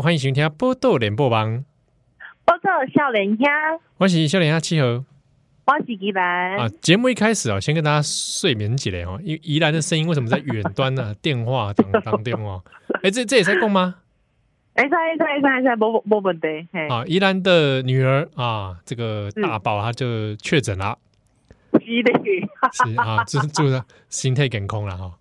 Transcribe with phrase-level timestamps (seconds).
[0.00, 1.58] 欢迎收听《报道联播网》。
[2.46, 3.46] 报道少年兄，
[3.98, 5.04] 我是少年兄七号。
[5.68, 6.66] 我是宜兰啊。
[6.80, 9.20] 节目一开始啊，先跟大家睡眠起来哦。
[9.22, 11.14] 宜宜兰的声音为什么在远端呢、啊？
[11.20, 12.58] 电话当当电话。
[13.04, 13.96] 哎，这这也在供吗？
[14.72, 16.46] 哎，在在在在，没没问题。
[16.88, 20.96] 啊，宜兰的女儿啊，这个大宝她就确诊了。
[21.72, 22.12] 是的，
[22.72, 25.18] 是啊，就是就是心态健空了哈。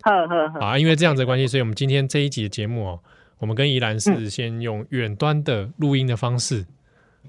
[0.00, 0.60] 呵呵呵。
[0.64, 3.00] 啊，因为这样子的关系，所以我们今天这一集的节目哦，
[3.38, 6.64] 我们跟宜兰是先用远端的录音的方式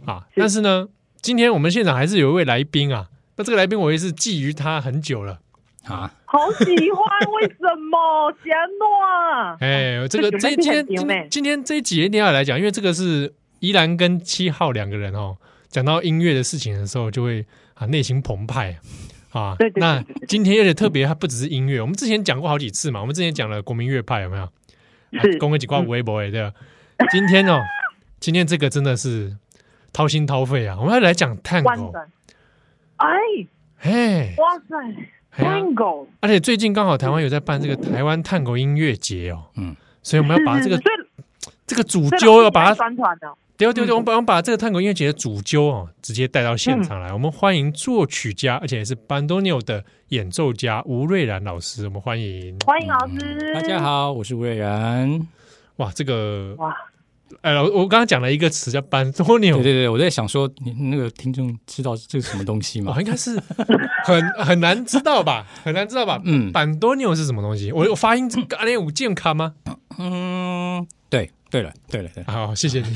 [0.06, 0.88] 啊，但是呢，
[1.22, 3.10] 今天我们现场还是有一位来宾啊。
[3.38, 5.40] 那这个来宾我也是觊觎他很久了
[5.86, 8.32] 啊，好喜欢，为什么？
[8.44, 15.38] 喜欢哎，这个 这今天今天今天这一集一定要来讲，因为这个是依兰跟七号两个人哦，
[15.70, 18.78] 讲到音乐的事情的时候，就会啊内心澎湃
[19.32, 19.56] 啊。
[19.58, 19.82] 对对。
[19.82, 24.48] 那今天而且特别，它不只是音乐，我们之前讲过好几次嘛，我们之前讲了国民乐派有没有？
[25.22, 25.38] 是。
[25.40, 26.54] 公会几挂微博对吧？
[27.12, 27.60] 今天哦，
[28.20, 29.36] 今天这个真的是
[29.94, 31.92] 掏心掏肺啊，我们要来讲探戈。
[32.98, 33.10] 哎，
[33.78, 34.76] 嘿，哇塞！
[35.32, 40.78] 探戈，而且最近刚好台湾有在办这个台湾探戈音乐节哦，嗯，所以我们要把这个
[41.66, 55.28] 这个主揪要把它宣传的，对对对，我们把我们把这个探戈音乐节的主揪哦，直接带到现场来，我们欢迎作曲家，而且也是班多纽的演奏家吴瑞然老师，我们欢迎，欢迎老师，大家好，我是吴瑞然，
[55.78, 56.76] 哇，这个哇。
[57.42, 62.94] 哎，我我刚刚讲了一个词叫班多纽，对对对，我在想说，你那个听众知道这是什么东西吗？
[62.96, 63.42] 哦，应该是
[64.06, 66.22] 很很难知道吧，很难知道吧？
[66.26, 67.72] 嗯，班多纽是什么东西？
[67.72, 69.54] 我我发音这个阿连五健康吗？
[69.98, 72.88] 嗯，对，对了，对了，对，好，谢谢你。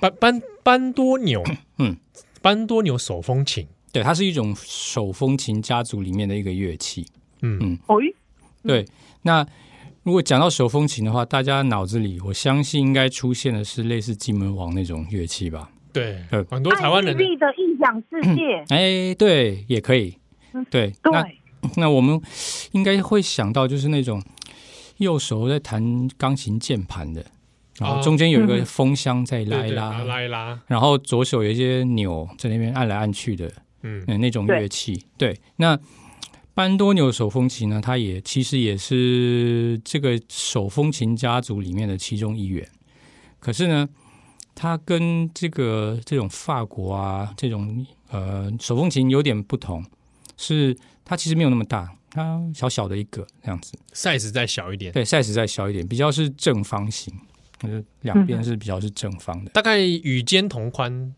[0.00, 1.42] 班班班多纽，
[1.78, 1.96] 嗯，
[2.42, 7.06] 班多纽手风琴，对，它是一种手风琴家族里面的一个乐器。
[7.42, 7.96] 嗯嗯，哦，
[8.62, 8.86] 对，
[9.22, 9.46] 那。
[10.08, 15.70] 如果讲到手风琴的话，大家脑子里我相信应该出现的是类似金门王那种乐器吧？
[15.92, 18.64] 对，很多台湾人的印象世界。
[18.70, 20.16] 哎，对，也可以。
[20.70, 21.12] 对，对。
[21.12, 21.26] 那
[21.76, 22.18] 那我们
[22.72, 24.22] 应该会想到就是那种
[24.96, 27.22] 右手在弹钢琴键盘的，
[27.78, 33.52] 然后中间有一个风箱在拉一拉，拉一拉，然后左手有一些钮在那边按来按去的，
[33.82, 35.04] 嗯，那种乐器。
[35.18, 35.78] 对，那。
[36.58, 42.68] 班多纽手风琴呢，它也其实也是这个手风琴家族里面的其中一员。
[43.38, 43.88] 可是呢，
[44.56, 49.84] 它跟这个这种法国啊这种呃手风琴有点不同，
[50.36, 57.14] 是它其实没有那么大，它小小的一个这样子，size 再小一点，对，size 再小一点，比较是正方形，
[57.60, 61.14] 就是两边是比较是正方的，大概与肩同宽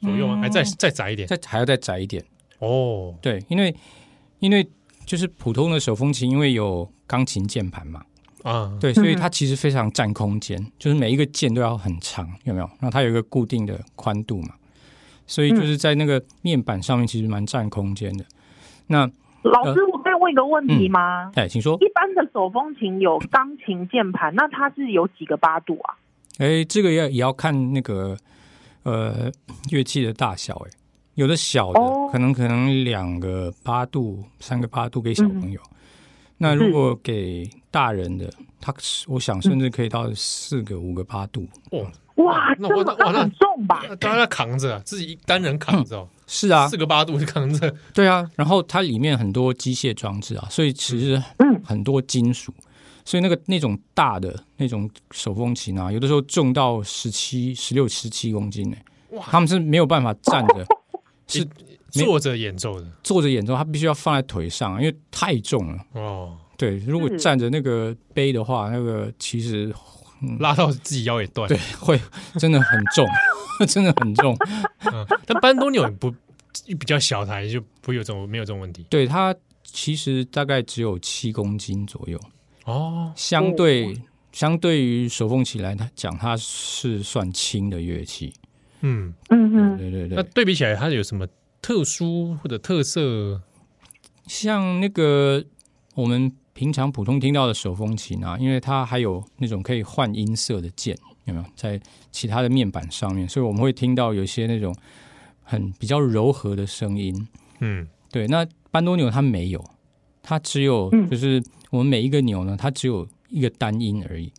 [0.00, 2.24] 左右，还再再窄一点，再还要再窄一点
[2.58, 3.14] 哦。
[3.22, 3.72] 对，因为
[4.40, 4.68] 因为。
[5.10, 8.00] 就是普通的手风琴，因为有钢琴键盘嘛，
[8.44, 12.70] 啊，对，所以它其实非常占空间，就是每一个键都要很长，有没有？
[12.78, 14.50] 那它有一个固定的宽度嘛，
[15.26, 18.24] 所以就是在那个面板上面其实蛮占空间的。
[18.86, 18.98] 那
[19.42, 21.32] 老师，我可以问一个问题吗？
[21.34, 21.76] 哎、嗯，请说。
[21.80, 25.98] 一般的手风琴有钢琴键盘，那它是有几个八度啊？
[26.38, 28.16] 哎，这个要也要看那个
[28.84, 29.28] 呃
[29.72, 30.70] 乐器的大小，哎。
[31.14, 32.10] 有的小的、oh.
[32.10, 35.60] 可能可能两个八度，三个八度给小朋友。
[35.60, 35.76] 嗯、
[36.38, 38.74] 那如果给大人的，他
[39.06, 41.46] 我想甚至可以到四个、五个八度。
[41.70, 41.86] 哦，
[42.24, 43.82] 哇，那我那很重吧？
[43.98, 46.16] 当然要扛着，自己单人扛着、哦嗯。
[46.26, 47.74] 是啊，四个八度就扛着。
[47.92, 51.22] 对啊，然后它里面很多机械装置啊，所以其实
[51.64, 52.54] 很多金属，
[53.04, 58.76] 所以那个那种大的那种手风琴啊，有的时候重到十七、十六、十七公斤呢。
[59.10, 60.64] 哇，他们是没有办法站着。
[61.30, 61.48] 是
[61.90, 65.84] 坐着演奏的，坐着演奏，他必须要放在腿上，因为太重了。
[65.92, 69.74] 哦，对，如果站着那个背的话，那个其实、
[70.22, 72.00] 嗯、拉到自己腰也断，对，会
[72.38, 73.06] 真的很重，
[73.66, 74.36] 真的很重。
[74.92, 76.12] 嗯、但班多纽不
[76.66, 78.84] 比较小台，就不有这种没有这种问题。
[78.90, 79.34] 对，它
[79.64, 82.20] 其实大概只有七公斤左右。
[82.66, 83.96] 哦，相对
[84.30, 88.32] 相对于手风琴来讲，它是算轻的乐器。
[88.82, 91.26] 嗯嗯嗯，对对对，那对比起来，它有什么
[91.60, 93.40] 特殊或者特色？
[94.26, 95.44] 像那个
[95.94, 101.80] 我们平常普通听到的手风琴啊，因为它还有那种可以换音色的键，有没有在
[102.12, 103.28] 其他的面板上面？
[103.28, 104.74] 所以我们会听到有些那种
[105.42, 107.28] 很比较柔和的声音。
[107.58, 109.64] 嗯，对，那班多纽它没有，
[110.22, 114.32] 它只有就是我们每一个钮呢，它只有一个单音而已。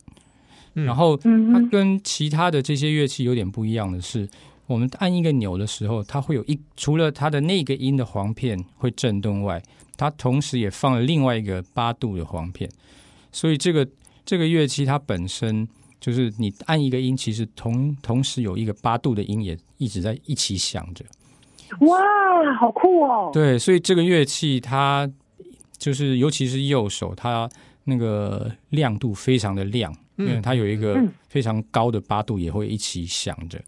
[0.74, 4.28] 嗯、然后它跟其他的这些乐器有点不一样的是，
[4.66, 9.62] 我们按一个钮的时候，它会有一除了它的那个音的簧片会震动外，
[9.96, 12.70] 它同时也放了另外一个八度的簧片，
[13.30, 13.86] 所以这个
[14.24, 15.68] 这个乐器它本身
[16.00, 21.04] 就是你按一个音，其实同同时有一个八度的音也一直在一起响着。
[21.80, 21.98] 哇，
[22.58, 23.30] 好酷哦！
[23.32, 25.10] 对，所以这个乐器它
[25.78, 27.48] 就是尤其是右手，它
[27.84, 29.94] 那个亮度非常的亮。
[30.16, 33.64] 因为它有一个非常高的八度，也会一起响着，嗯、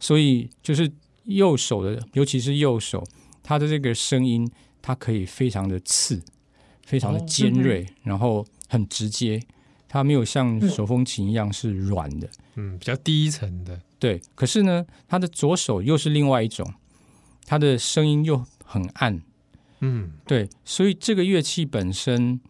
[0.00, 0.90] 所以就是
[1.24, 3.04] 右手的，尤其是右手，
[3.42, 4.50] 它的这个声音，
[4.80, 6.22] 它可以非常的刺，
[6.82, 9.40] 非常的尖锐，哦、然后很直接，
[9.88, 13.80] 它没有像手风琴一样是软的，嗯，比较低沉的。
[13.98, 16.72] 对，可是呢，它的左手又是另外一种，
[17.44, 19.22] 它的声音又很暗，
[19.80, 22.40] 嗯，对，所以这个乐器本身。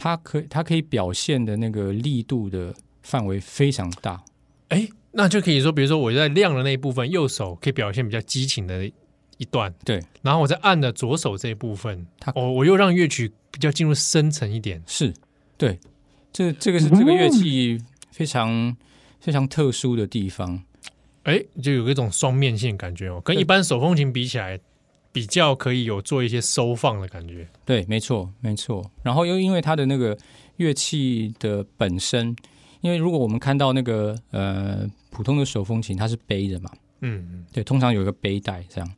[0.00, 2.72] 它可它可以表现的那个力度的
[3.02, 4.22] 范围非常大，
[4.68, 8.86] 哎，那就可以说，比如说我在亮的那一部分，右手可以表现比较激情的
[9.38, 15.12] 一段，对，然后我在按的左手这一部分，它哦，我又让乐曲比较进入深层一点，是，
[15.56, 15.76] 对，
[16.32, 17.76] 这这个是这个乐器
[18.12, 18.76] 非常、嗯、
[19.18, 20.62] 非常特殊的地方，
[21.24, 24.60] 哎，就有一种双面性感觉哦，跟一般手风琴比起来。
[25.10, 28.90] 比较可以有做一些收放的感觉，对，没错，没错。
[29.02, 30.16] 然后又因为它的那个
[30.56, 32.36] 乐器的本身，
[32.80, 36.70] 因为如果我们看到那个呃普通的手风琴，它是背的嘛，
[37.00, 38.90] 嗯嗯，对，通常有一个背带这样。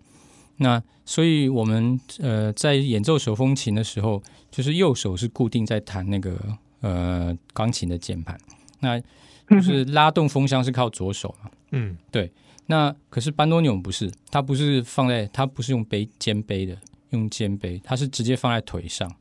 [0.57, 6.37] 那所以我们呃在演奏手风琴的时候，就是右手是固定在弹那个
[6.81, 8.39] 呃钢琴的键盘，
[8.81, 9.01] 那
[9.49, 12.31] 就是拉动风箱是靠左手嘛，嗯，对。
[12.71, 16.79] 那可是班多纽不是，它不是放在，它不是用背肩背的，
[17.11, 19.13] 用肩背，它是直接放在腿上。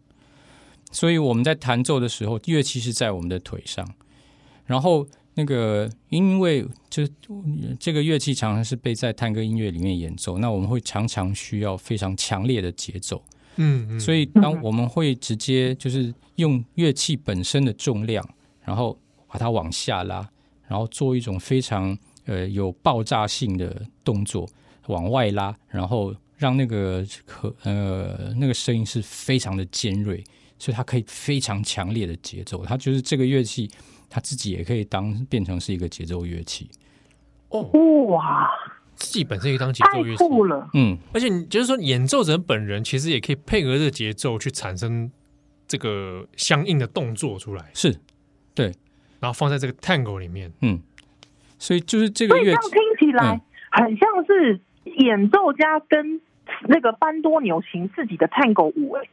[0.91, 3.83] 所以我们在弹奏的时候，乐器是在我们的腿上。
[4.67, 5.03] 然后
[5.33, 7.01] 那个因为就
[7.79, 13.19] 这个乐器常常是被在探戈音乐里面演奏，那我们会常常需要非常强烈的节奏。
[13.55, 18.23] 嗯，嗯，所以当我们会直接就是用乐器本身的重量，
[18.61, 18.95] 然后
[19.27, 20.29] 把它往下拉，
[20.67, 21.97] 然后做一种非常。
[22.29, 24.47] 呃，有爆炸性的动作
[24.85, 30.23] 往外拉，然后让那个可呃那个声音是非常的尖锐，
[30.59, 32.63] 所以它可以非常强烈的节奏。
[32.63, 33.67] 它就是这个乐器，
[34.07, 36.69] 它自己也可以当变成是一个节奏乐器。
[37.49, 37.63] 哦
[38.09, 38.47] 哇，
[38.95, 40.69] 自己本身可以当节奏乐器，了。
[40.75, 45.11] 嗯，而且你就是说，演奏者本人其实也可以配合这个节奏去产生
[45.67, 47.71] 这个相应的动作出来。
[47.73, 47.99] 是，
[48.53, 48.67] 对，
[49.19, 50.79] 然后放在这个 tango 里面，嗯。
[51.59, 56.19] 所以就是这个乐器，这样听起来很像是演奏家跟
[56.67, 59.09] 那个班多纽琴自己的探戈舞诶。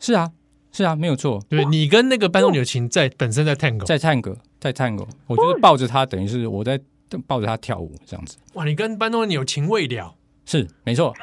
[0.00, 0.30] 是啊，
[0.72, 1.40] 是啊，没有错。
[1.48, 6.78] 对，你跟那个班多纽琴在本身在探戈，在探戈，在探戈，我就是抱着他，等于是我在
[7.26, 8.36] 抱着他跳舞这样子。
[8.54, 10.14] 哇，你跟班多纽琴未了，
[10.44, 11.14] 是没错，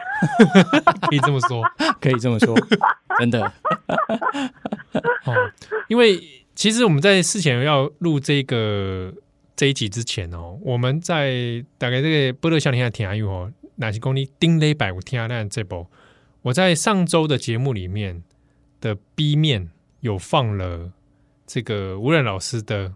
[1.09, 1.61] 可以这么说，
[1.99, 2.55] 可以这么说，
[3.19, 3.43] 真的。
[5.25, 5.33] 哦，
[5.89, 6.17] 因为
[6.55, 9.13] 其实我们在事前要录这个。
[9.55, 15.89] 这一集之前哦，我们在大概这个波多小天下听下哦，哪些公里丁雷百五听下那这波，
[16.41, 18.23] 我在上周的节目里面
[18.81, 19.69] 的 B 面
[20.01, 20.91] 有放了
[21.47, 22.93] 这个吴任老师的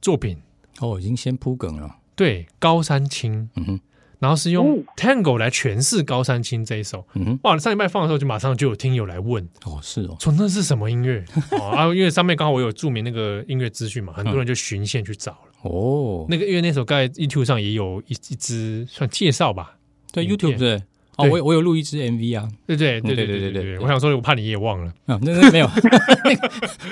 [0.00, 0.38] 作品
[0.80, 3.80] 哦，已经先铺梗了，对，高山青，嗯哼。
[4.18, 7.58] 然后是用 Tango 来诠释高山青这一首，嗯哼，哇！
[7.58, 11.22] 上礼拜放的时候就马上就有听友来问，哦，是哦，说那是什么音乐？
[11.50, 15.45] 哦，啊，因为上面刚好我有注明那个音乐资讯嘛，很多人就循线去找了。
[15.66, 19.76] 哦，那个因为那首在 YouTube 上也有一一支算介绍吧，
[20.12, 20.82] 对 YouTube 对，
[21.16, 24.92] 哦，我我有录一支 MV 啊，对对对对对对对，我想说我怕你也忘了。
[25.06, 25.70] 啊，那那没有。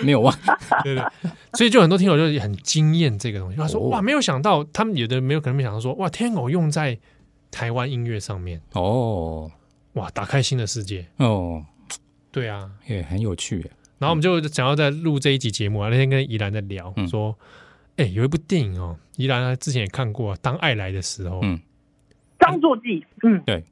[0.03, 0.37] 没有忘，
[0.83, 1.05] 对对，
[1.55, 6.99] 所以就很多听友就很惊艳这个东西，他说哇，没有想到他们有的没有可能没想到说哇，Tango 用在
[7.51, 8.61] 台湾音乐上面。
[8.73, 9.51] 哦，
[9.95, 11.07] 哇，打开新的世界。
[11.17, 11.65] 哦，
[12.31, 13.59] 对啊，也很有趣。
[13.99, 17.35] 然后我们就想要在录这一集节目啊，那天跟宜兰在聊，说，
[17.97, 21.61] 哎，有一部电影哦，依然之前也看过，当爱来的时候，嗯，
[22.39, 23.63] 张作骥，嗯，对，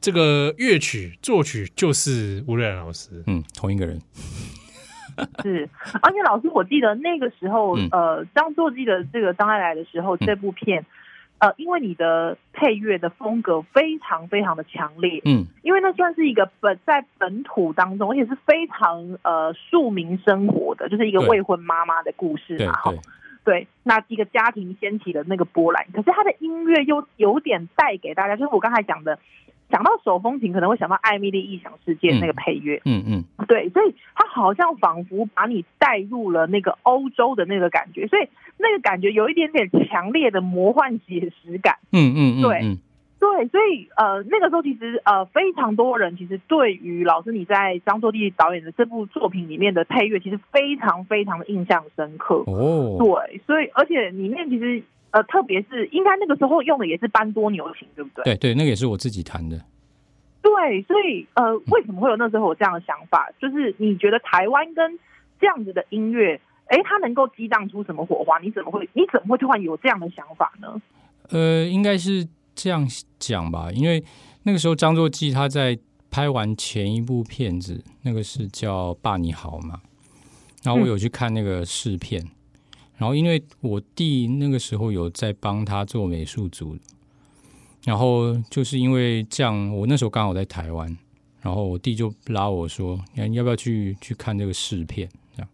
[0.00, 4.00] 这个乐曲作曲就是吴冉老师，嗯，同一个人，
[5.42, 5.68] 是，
[6.02, 10.84] 而且老师，我记得那个时候，呃，张作骥的这个当爱来的时候，这部片。
[11.38, 22.90] 呃，因为你的配乐的风格非常非常的强烈，嗯，因为那算是一个本在本土当中，而且是非常呃庶民生活的，就是一个未婚妈妈的故事嘛，哈，
[23.46, 29.20] 对，那一个家庭掀起的那个波澜，可是他的音乐又有点带给大家，就是我刚才讲的，
[29.70, 42.78] 讲到手风琴，可能会想到《艾米丽异想世界》那个配乐，嗯嗯，嗯，对，所以他好像仿佛把你带入了那个欧洲的那个感觉，所以那个感觉有一点点强烈的魔幻写实感，嗯嗯，嗯对，
[43.34, 54.82] 对，所以呃，那个时候其实呃，非常多人其实对于老师你在张作弟导演的这部作品里面的配乐，其实非常非常的印象深刻哦，对，所以而且里面其实。
[55.12, 58.24] 呃，特别是应该那个时候用的也是班多牛琴，对不对？
[58.24, 59.56] 对对，那个也是我自己弹的。
[60.42, 63.30] 对，所以呃，为什么会有那时候有这样的想法？
[63.40, 64.98] 就是你觉得台湾跟
[65.40, 68.38] 这样子的音乐，哎，它能够激荡出什么火花？
[68.40, 70.82] 你怎么会你怎么会突然有这样的想法呢？
[71.30, 72.88] 呃，应该是这样
[73.20, 74.02] 讲吧，因为
[74.42, 75.78] 那个时候张作骥他在
[76.10, 79.80] 拍完前一部片子，那个是叫《爸你好》嘛，
[80.64, 82.26] 然后我有去看那个试片。
[82.98, 86.74] 然后，因为我弟那个时候有在帮他做美术组，
[87.84, 90.96] 然后就是因为这样，我那时候刚好在台湾，
[91.42, 95.48] 然后我弟就拉我说：“你要不要去去看这个试片？”这样，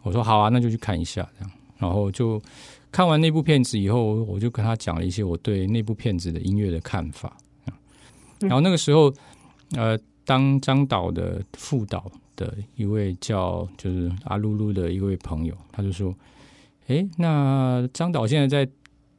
[0.00, 2.40] 我说：“好啊，那就去看一下。”这样，然后就
[2.94, 7.36] 看完那部片子以后，我就跟他讲了一些我对那部片子的音乐的看法。
[8.38, 9.12] 然后那个时候，
[9.72, 16.14] 呃，当张导的副导的一位叫就是阿露露的一位朋友，他就说。
[16.86, 18.70] 哎，那张导现在在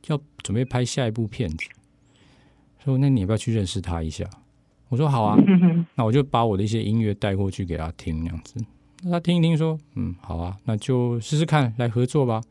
[0.07, 1.65] 要准备拍下一部片子，
[2.81, 4.23] 说那你要不要去认识他一下？
[4.87, 5.35] 我说好啊，
[5.95, 8.55] 那我就把我的一些音乐带过去给他听，那样子，
[9.03, 12.41] 那他听一听说，嗯，好啊，那就试试看来合作吧。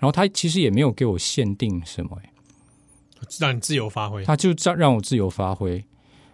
[0.00, 2.32] 然后他其实也没有给我限定什么，哎，
[3.38, 5.84] 让你自由发挥，他就让让我自由发挥。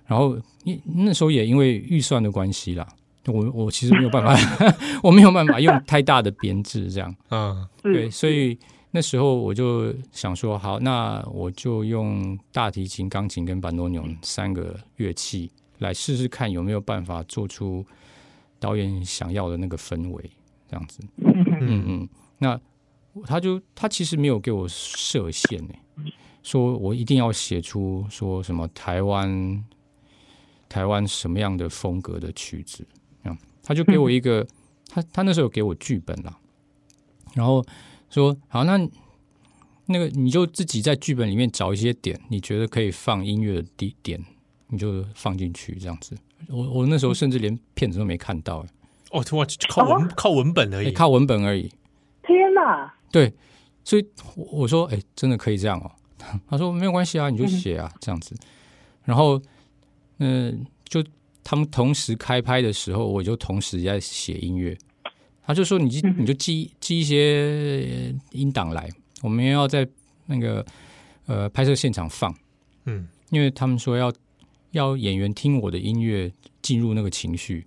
[0.06, 2.88] 然后那那时候也因为预算的关系啦。
[3.26, 4.37] 我我其实没有办法，
[5.02, 8.56] 我没有办法用太大的编制这样，嗯，对，所以
[8.92, 17.85] 那时候我就想说，好，那我就用大提琴、钢琴跟班多牛三个乐器来试试看有没有办法做出
[18.61, 20.30] 导演想要的那个氛围，
[20.70, 21.00] 这样子，
[21.62, 22.08] 嗯嗯，
[22.38, 22.61] 那
[23.25, 25.75] 他就他其实没有给我设限呢，
[26.42, 29.64] 说我一定要写出说什么台湾
[30.68, 32.87] 台湾什么样的风格的曲子。
[33.68, 34.46] 他就给我一个，
[34.88, 36.38] 他他那时候有给我剧本了，
[37.35, 37.64] 然后
[38.08, 38.78] 说好，那
[39.87, 44.25] 那个你就自己在剧本里面找一些点，你觉得可以放音乐的地点，
[44.68, 46.16] 你就放进去这样子。
[46.49, 48.68] 我我那时候甚至连片子都没看到，哎，
[49.11, 51.68] 哦，我靠文靠文本而已，靠文本而已。
[52.23, 52.94] 天哪！
[53.16, 53.32] 对，
[53.85, 55.90] 所以我说，哎，真的可以这样哦。
[56.46, 58.35] 他说没有关系啊，你就写啊，这样子。
[59.04, 59.40] 然后，
[60.18, 61.02] 嗯，就。
[61.49, 64.76] 他们同时开拍的时候，我就同时在写音乐。
[65.46, 68.90] 他就说：“你记，你就记记一些音档来，
[69.23, 69.88] 我们要在
[70.26, 70.66] 那个
[71.26, 72.35] 呃拍摄现场放。”
[72.87, 74.12] 嗯，因为他们说要
[74.73, 76.32] 要演员听我的音乐
[76.62, 77.64] 进入那个情绪。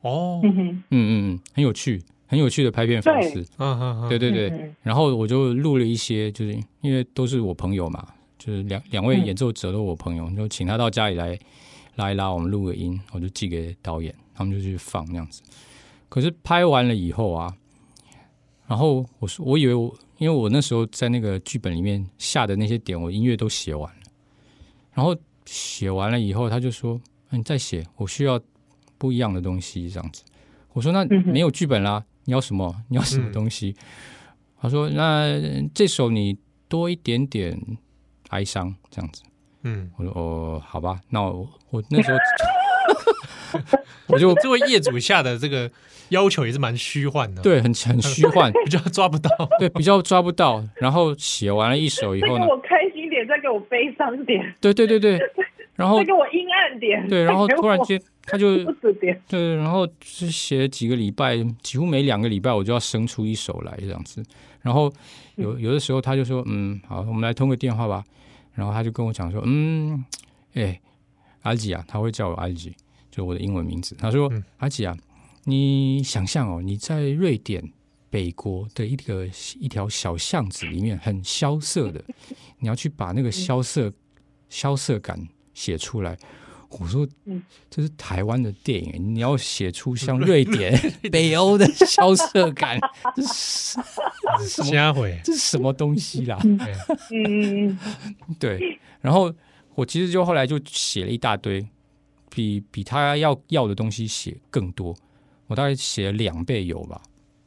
[0.00, 3.40] 哦，嗯嗯嗯，很有趣，很有趣的拍片方式。
[3.58, 4.72] 嗯嗯嗯，对对对。
[4.82, 8.06] 然后我就录了一些，就是因为都是我朋友嘛，
[8.38, 11.38] 就是两两位演奏者都是我朋友，就请他到家里来。
[11.96, 15.42] 拉一拉，我们录个音，我就寄给导演，他们就去放那样子。
[16.08, 17.54] 可是拍完了以后啊，
[18.66, 24.00] 然后我说，我以为我，因为我那时候在那个剧本里面下的那些点，我音乐都写完了。
[24.92, 25.16] 然后
[25.46, 27.00] 写完了以后，他就说
[27.30, 28.40] ：“你再写，我需要
[28.98, 30.24] 不一样的东西。”这样子，
[30.72, 32.74] 我说：“那没有剧本啦，你要什么？
[32.88, 33.74] 你要什么东西？”
[34.60, 35.26] 他说：“那
[35.74, 36.38] 这首你
[36.68, 37.58] 多一点点
[38.30, 39.22] 哀伤，这样子。”
[39.66, 42.18] 嗯，我说哦，好吧，那我我那时候
[44.08, 45.70] 我就 这位业主下的这个
[46.10, 50.62] 要求也是蛮虚幻的，对，很很虚幻， 比较抓不到，对，比较抓不到。
[50.76, 55.18] 然后写完了一首以后呢，再给我开心点，再给我悲伤点，对对对对，
[55.74, 58.64] 然后再给我阴暗点，对，然后 突然间他就
[58.94, 64.22] 点对，然后是写了几个礼拜，几乎每两个礼拜我就要生出一首来这样子。
[64.62, 64.92] 然后
[65.36, 68.04] 有有的时候他就说，嗯，好，我们来通个电话吧。
[68.54, 70.04] 然后他就跟我讲说：“嗯，
[70.52, 70.80] 哎，
[71.42, 72.72] 阿吉啊，他会叫我阿吉，
[73.10, 73.96] 就我的英文名字。
[73.98, 74.96] 他说：‘嗯、阿吉啊，
[75.42, 77.72] 你想象哦，你在瑞典
[78.10, 79.26] 北国的一个
[79.58, 82.00] 一条小巷子里面，很萧瑟的，
[82.60, 83.92] 你要去把那个萧瑟
[84.48, 85.18] 萧瑟感
[85.54, 86.18] 写出来。’
[86.80, 87.06] 我说
[87.70, 90.76] ：‘这是台湾的电影，你要写出 像瑞典
[91.12, 92.76] 北欧的萧瑟感，
[93.14, 93.78] 这是
[94.48, 95.20] 什么鬼？
[95.22, 96.36] 这是什么东西啦？’
[97.12, 97.78] 嗯。”
[98.40, 99.32] 对，然后
[99.76, 101.64] 我其实就后来就写了一大堆，
[102.28, 104.96] 比比他要要的东西写更多，
[105.46, 107.00] 我大概写了两倍有吧。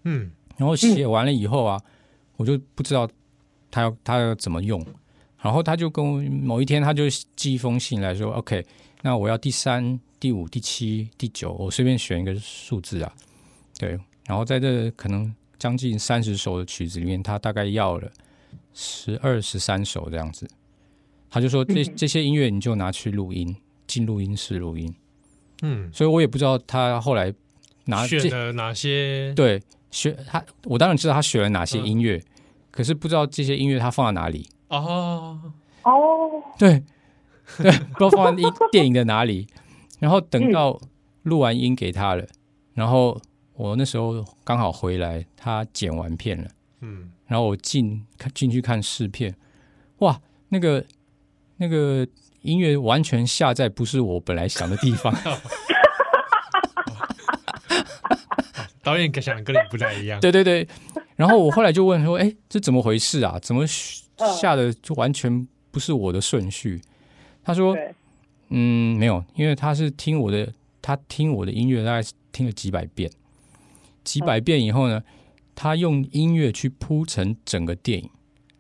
[0.03, 1.81] 嗯，然后写完了以后啊，
[2.37, 3.09] 我就不知道
[3.69, 4.81] 他要他要怎么用，
[5.39, 7.03] 然后他就跟我某一天他就
[7.35, 8.65] 寄一封信来说：“OK，
[9.03, 13.13] 那我要第三、第五、第七、第九，我随便选一个数字啊。”
[13.79, 18.11] 对，然后在这可能将近三十首的曲子里面，他大概要了
[18.73, 20.47] 十二、十三首这样子。
[21.29, 24.93] 他就说：“这这些音乐你就拿去录音，进录音室录音。”
[25.61, 27.33] 嗯，所以我也不知道他后来
[27.85, 29.33] 拿选了哪些。
[29.35, 32.25] 对，选他，我当然知道他选了哪些音乐，嗯、
[32.71, 34.47] 可是不知道这些音乐他放在哪里。
[34.69, 35.39] 哦
[35.83, 36.83] 哦，对
[37.57, 39.47] 对，不知道放在电影的哪里。
[39.99, 40.79] 然后等到
[41.23, 42.29] 录完音给他了，嗯、
[42.75, 43.19] 然后
[43.55, 46.47] 我那时候刚好回来，他剪完片了。
[46.81, 49.35] 嗯，然后我进看进去看试片，
[49.99, 50.85] 哇，那个
[51.57, 52.07] 那个
[52.43, 55.11] 音乐完全下在不是我本来想的地方。
[58.83, 60.19] 导演想跟你不太一样。
[60.21, 60.67] 对对对，
[61.15, 63.39] 然后我后来就问说：“哎，这怎么回事啊？
[63.41, 63.65] 怎么？”
[64.17, 66.81] 下的就完全不是我的顺序。
[67.43, 67.77] 他说
[68.49, 73.09] ：“嗯，没有，因为他是听我的，他听我的音乐大概听了几百遍，
[74.03, 75.03] 几百遍以后呢，
[75.55, 78.09] 他用音乐去铺成整个电影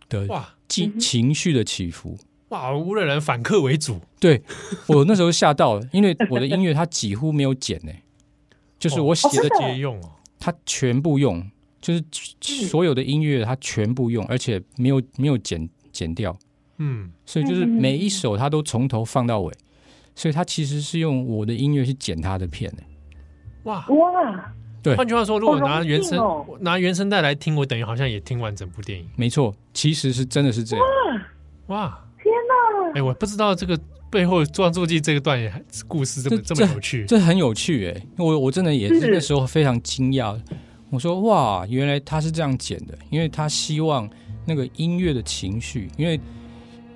[0.09, 0.53] 的哇。
[0.69, 2.17] 情情绪的起伏。
[2.49, 4.41] 哇，乌瑞然反客为主，对
[4.87, 7.91] 我那时候吓到了，因为我的音乐他几乎没有剪呢，
[8.77, 11.49] 就是我写的接用哦，他全部用。”
[11.87, 11.93] 就
[12.41, 16.37] 是所有的音乐，他全部用，而且没有没有剪剪掉，
[16.77, 19.53] 嗯，所以就是每一首他都从头放到尾，
[20.15, 22.83] 所以他其实是用我的音乐去剪他的片呢。
[23.63, 24.53] 哇哇！
[24.81, 29.05] 对，换句话说，如果拿原声拿原声带来听，我等于好像也听完整部电影。
[29.15, 30.85] 没错，其实是真的是这样。
[31.67, 31.99] 哇！
[32.23, 32.99] 天哪！
[32.99, 33.77] 哎，我不知道这个
[34.09, 35.51] 背后《创作记》这个段也
[35.87, 38.01] 故事这么这么有趣，这很有趣哎！
[38.17, 40.39] 我我真的也是那时候非常惊讶。
[40.89, 44.09] 我说哇，原来他是这样剪的，因为他希望
[44.45, 46.19] 那个音乐的情绪，因为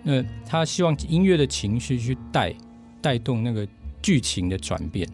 [0.05, 2.53] 呃，他希望音乐的情绪去带
[3.01, 3.67] 带动那个
[4.01, 5.07] 剧情的转变，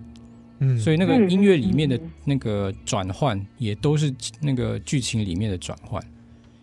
[0.60, 6.02] 嗯，所以那个音乐里面的那个转换也都是那个剧情里面的转换，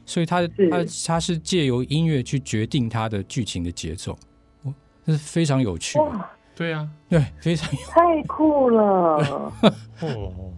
[0.07, 4.17] 所以他他他是借由音乐去决定他的剧情的节奏，
[4.62, 4.73] 哦，
[5.05, 5.99] 这是非常有趣。
[5.99, 9.53] 的，对啊，对，非常有趣，太酷了，
[10.01, 10.53] 哦。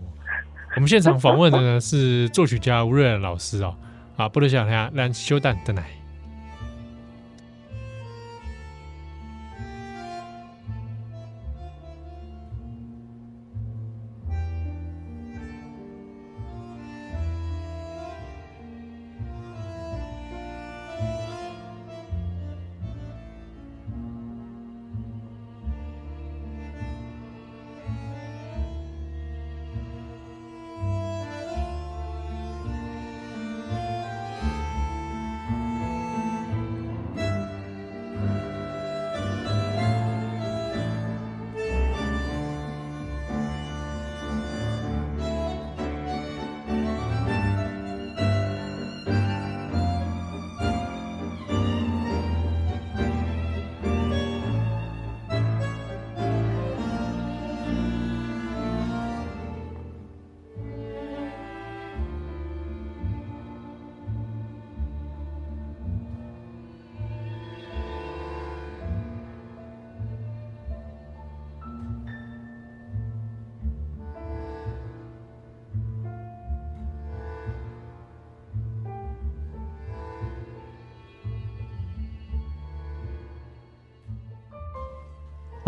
[0.76, 3.74] 我们现场访问的呢是作曲家吴瑞仁老师哦，
[4.16, 5.88] 啊，不能想他让修蛋的奶。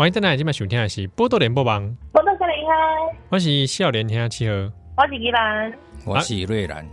[0.09, 2.73] 迎大家今晚收听的是《波多连播榜》，波多少年嗨，
[3.29, 4.53] 我是少年听七号，
[4.97, 5.71] 我是依兰，
[6.03, 6.83] 我是瑞兰。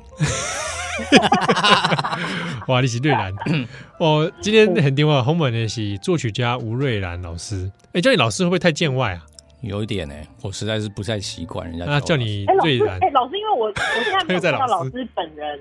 [2.68, 3.33] 哇，你是瑞兰！
[3.98, 7.70] 哦，今天很电话红本的是作曲家吴瑞兰老师。
[7.94, 9.24] 哎，叫你老师会不会太见外啊？
[9.62, 12.98] 有一点呢，我实在是不太习惯人家那叫你瑞然。
[13.00, 13.74] 哎，老师，因为我我
[14.05, 15.59] 现在没有看到老师本人，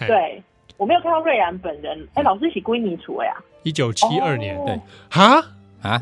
[0.00, 0.42] 对
[0.76, 2.06] 我没有看到瑞然本人。
[2.12, 3.34] 哎，老师是归你处呀？
[3.62, 5.42] 一九七二年，对，哈
[5.80, 5.98] 啊。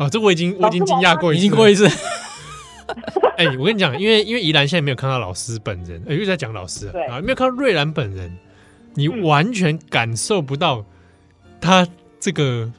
[0.00, 1.86] 哦，这我已经我已经惊讶过，已经过一次。
[3.36, 8.34] 哎、欸，我跟你讲，因为因为宜兰现在没有看到老师本人，哎、欸，又在讲老师啊，没有看到瑞兰本人，
[8.94, 10.82] 你完全感受不到
[11.60, 11.86] 他
[12.18, 12.70] 这个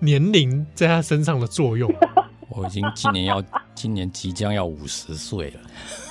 [0.00, 1.88] 年龄在他身上的作用。
[2.50, 3.42] 我已经今年要
[3.74, 5.60] 今年即将要五十岁了，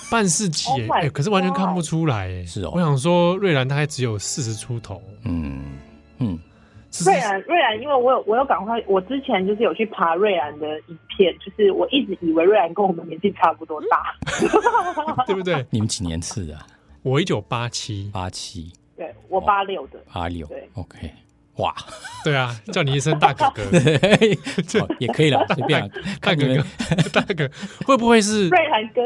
[0.10, 2.72] 半世纪哎、欸，可是完全看不出来哎、欸，是哦。
[2.74, 5.62] 我想说，瑞兰大概只有四十出头，嗯
[6.20, 6.40] 嗯。
[7.04, 14.16] 瑞然，瑞然，因为我有我有赶快，我之前就是有去爬瑞然的影片，就是我一直以为瑞然跟我们年纪差不多大，
[15.26, 15.66] 对不对？
[15.72, 16.58] 你们几年次的？
[17.02, 21.12] 我一九八七，八七，对我八六的，八六，对，OK，
[21.58, 21.74] 哇，
[22.24, 23.62] 对啊，叫你一声大哥哥，
[25.00, 25.80] 也可以了，随便
[26.20, 26.66] 大哥哥，
[27.14, 27.50] 大哥
[27.86, 28.50] 会不会是？
[28.50, 29.02] 瑞涵哥？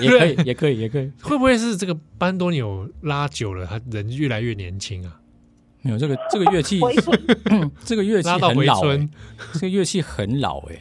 [0.00, 1.10] 也可以，也可以，也可以。
[1.22, 5.20] 会不会是这个班多纽拉久了，他人越来越年轻啊？
[5.86, 6.80] 没有这个这个乐器，
[7.84, 8.82] 这个乐器很老，
[9.54, 10.76] 这个乐器很老哎。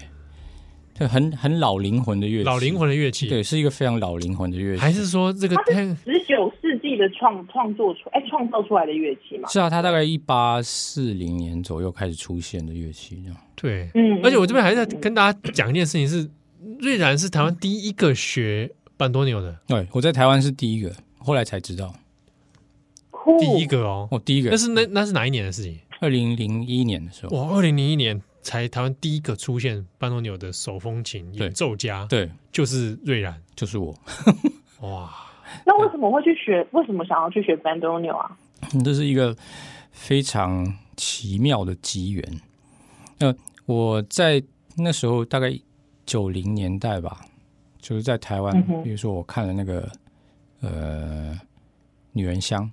[0.97, 4.79] 很很老灵魂的乐器，老灵魂的乐器，对，是一个非常老灵魂的乐器。
[4.79, 9.49] 还是说这个它是十九世纪的创创作出，哎，创造出来的乐器嘛？
[9.49, 13.37] 是啊，它大概一八四零年左右开始出现的乐器，这样。
[13.55, 14.21] 对，嗯。
[14.23, 16.29] 而且我这边还在跟大家讲一件事情是，是
[16.79, 19.53] 瑞然是台湾第一个学班多牛的。
[19.67, 21.93] 对，我在台湾是第一个，后来才知道。
[23.39, 24.49] 第一个哦，哦，第一个。
[24.51, 25.79] 那是那那是哪一年的事情？
[25.99, 27.38] 二零零一年的时候。
[27.38, 28.21] 哇，二零零一年。
[28.45, 33.91] 才台湾第一个出现班多纽的手风琴演奏家，对，就是瑞然，就是我。
[34.81, 35.11] 哇，
[35.65, 36.63] 那为什么会去学？
[36.69, 38.38] 为什么想要去学班多纽啊？
[38.83, 39.35] 这是一个
[39.89, 40.63] 非常
[40.95, 42.23] 奇妙的机缘。
[43.17, 43.33] 那
[43.65, 44.43] 我在
[44.77, 45.51] 那时候大概
[46.05, 47.21] 九零年代吧，
[47.79, 49.91] 就是在台湾，嗯、比如说我看了那个
[50.61, 51.35] 呃
[52.11, 52.69] 女人香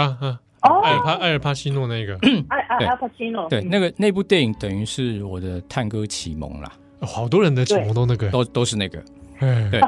[0.00, 0.40] 啊啊。
[0.62, 0.80] 哦。
[0.82, 2.16] 艾尔帕艾尔帕西诺那个，
[2.48, 6.72] 艾艾尔帕西诺，对，那个那部电影等于是我的探戈启蒙啦。
[7.00, 9.02] 好多人的启蒙都那个，都都是那个，
[9.38, 9.80] 对。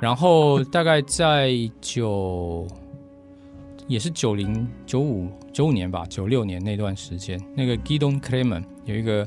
[0.00, 2.66] 然后大概在九，
[3.86, 9.26] 也是九零九五九五年吧，九六年那段时间，那个 Gidon Kremen 有一个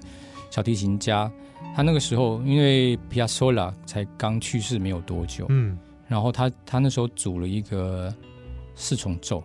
[0.49, 1.31] 小提琴家，
[1.75, 8.13] 他那个时候因为 Piazzolla 才刚去世没有多久，嗯，然后他他那时候组了一个
[8.75, 9.43] 四重奏。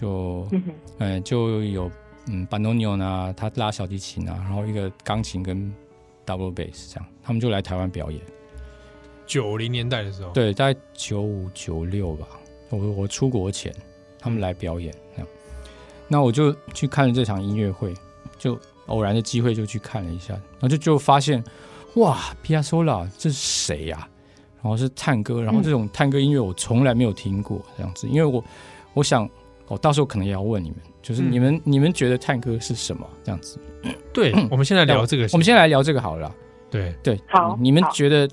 [0.00, 0.62] 就嗯，
[0.98, 1.90] 嗯，就有
[2.28, 5.74] 嗯，班多纽呢，他拉小提琴啊，然后一个钢琴跟
[6.24, 8.20] double bass 这样，他们就来台湾表演。
[9.26, 12.26] 九零年代的时候，对，大概九五九六吧。
[12.70, 13.74] 我我出国前，
[14.18, 15.28] 他们来表演这样，
[16.06, 17.92] 那我就去看了这场音乐会，
[18.38, 21.42] 就偶然的机会就去看了一下，然后就就发现，
[21.94, 24.08] 哇，，pia sola 这是谁呀？
[24.62, 28.44] 然后是探戈，然后这种探戈音乐我从来没有听过这样子，因为我
[28.92, 29.28] 我想。
[29.68, 33.58] 我到时候可能也要问你们，就是你们、嗯、你们觉得探戈是什么这样子？
[34.12, 36.34] 对，我们现在聊这个，我们先来聊这个好了。
[36.70, 38.28] 对对，好，你们觉得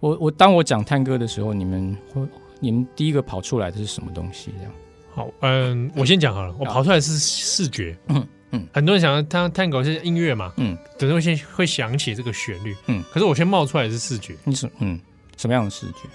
[0.00, 2.22] 我我当我讲探戈的时候，你们会
[2.60, 4.52] 你们第一个跑出来的是什么东西？
[4.56, 4.72] 这样？
[5.14, 14.98] 好，嗯，我先讲好了，我跑出来是视觉，嗯嗯，很多人想要探探戈是音乐嘛，嗯，等会先会想起这个旋律，嗯，可是我先冒出来的是视觉，你是嗯
[15.36, 16.08] 什么样的视觉？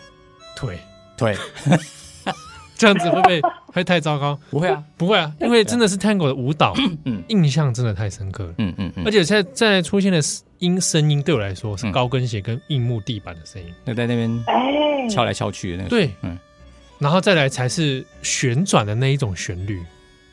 [0.56, 0.80] 腿
[1.18, 1.36] 腿。
[2.84, 4.38] 这样子会不会会太糟糕？
[4.52, 6.74] 不会啊，不会啊，因为真的是探戈的舞蹈，
[7.06, 10.20] 嗯，印象真的太深刻了，嗯嗯嗯，而且在在出现的
[10.60, 16.38] 音声音对我来说是高跟鞋跟硬木地板的声音，那在那边敲来敲去的那个，对，嗯，
[17.00, 19.82] 然后再来才是旋转的那一种旋律。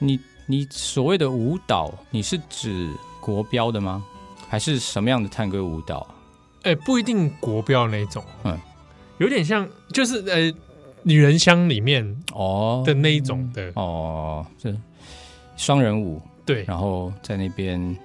[0.00, 2.88] 你你所谓的舞蹈，你是指
[3.20, 4.04] 国标的吗？
[4.48, 6.04] 还是什么样的探戈舞蹈？
[6.62, 8.58] 哎，不一定国标那种，嗯，
[9.18, 10.52] 有点像，就是呃。
[11.02, 12.82] 女人香里面哦。
[12.86, 13.72] 的那一种的。
[13.74, 14.76] 哦，是
[15.56, 17.96] 双人舞对，然后在那边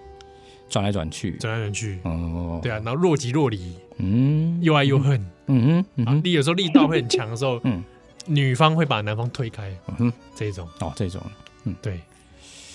[0.70, 7.82] 转来转去，转来转去，哦，对啊，然后若即若离，嗯，又爱又恨，嗯嗯，你有时候力道会很强的时候，嗯，
[8.26, 10.68] 女方会把男方推开，嗯，这种。
[10.82, 11.22] 哦，这种，
[11.64, 12.00] 嗯，对，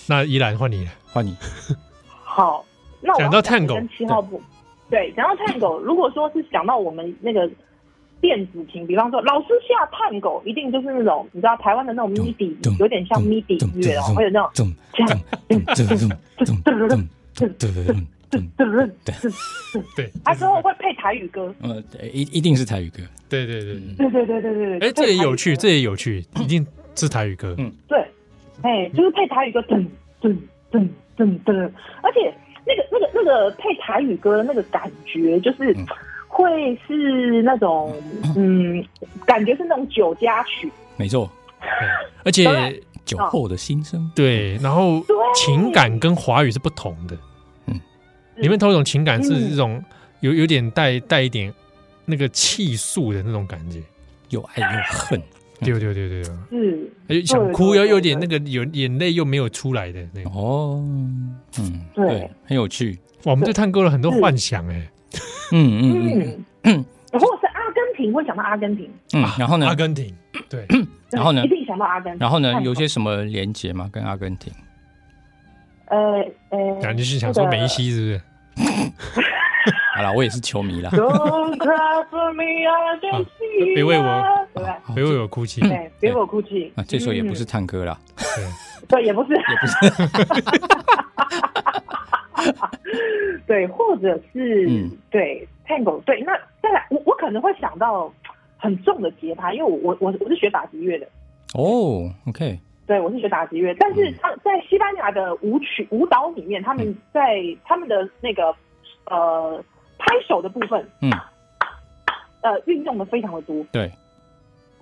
[0.07, 1.35] 那依然换你了，换你，
[2.23, 2.65] 好，
[3.01, 4.41] 那讲到探狗七号步，
[4.89, 7.49] 对，讲到探狗，如果说是讲到我们那个。
[8.21, 15.19] 电子琴，比方说老师下探狗，一定就是那种你知道台湾的那种 MIDI，有点像 MIDI 音乐哦，会有那种这样，
[19.95, 23.73] 对，他之后会配台语歌，呃，一一定是台语歌，对对对。
[23.97, 27.99] 对对对对对，哎，这也有趣，这也有趣，一定是台语歌，嗯，对，
[28.61, 29.85] 哎，就是配台语歌，噔
[30.21, 30.37] 噔
[30.71, 32.31] 噔噔噔，而且
[32.65, 35.75] 那个那个那个配台语歌的那个感觉就是。
[36.41, 37.93] 会是那种
[38.35, 38.83] 嗯，
[39.25, 41.29] 感觉是那种酒家曲，没错，
[42.25, 45.03] 而且酒后的心声，对，然后
[45.35, 47.17] 情感跟华语是不同的，
[47.67, 47.79] 嗯，
[48.37, 49.83] 里面透一种情感是这种
[50.21, 51.53] 有有点带带一点
[52.05, 53.81] 那个气诉的那种感觉，
[54.29, 55.21] 又爱又恨，
[55.59, 56.23] 对对对对
[57.07, 60.83] 对，想哭又有点那个有眼泪又没有出来的那种，哦，
[61.59, 64.89] 嗯，对，很有趣，我们对探戈了很多幻想，哎。
[65.51, 68.89] 嗯嗯嗯，如果是阿根廷，会想到阿根廷。
[69.13, 69.67] 嗯，然后呢？
[69.67, 70.13] 阿根廷，
[70.49, 70.65] 对，
[71.09, 71.43] 然后呢？
[71.43, 72.19] 一定想到阿根廷。
[72.19, 72.61] 然后呢？
[72.61, 73.89] 有些什么连结吗？
[73.91, 74.51] 跟阿根廷？
[75.87, 78.21] 呃呃，感觉是想说梅西是不是？
[79.93, 80.89] 好了，我也是球迷了。
[83.75, 84.47] 别为我，
[84.95, 86.71] 别为我哭泣，对，别为我哭泣。
[86.75, 88.45] 啊，这首也不是探戈了，对，
[88.87, 89.75] 对，也不是，也不是。
[93.47, 98.11] 对，或者是、嗯、对 Tango，对，那再来，我我可能会想到
[98.57, 101.07] 很重的节拍，因为我我我我是学打击乐的。
[101.53, 108.55] 哦，OK，对，我是学打击乐，但是他在西班牙的舞曲舞蹈里面，他们在他们的那个
[109.05, 109.63] 呃
[109.97, 111.11] 拍手的部分，嗯，
[112.41, 113.65] 呃，运用的非常的多。
[113.71, 113.91] 对。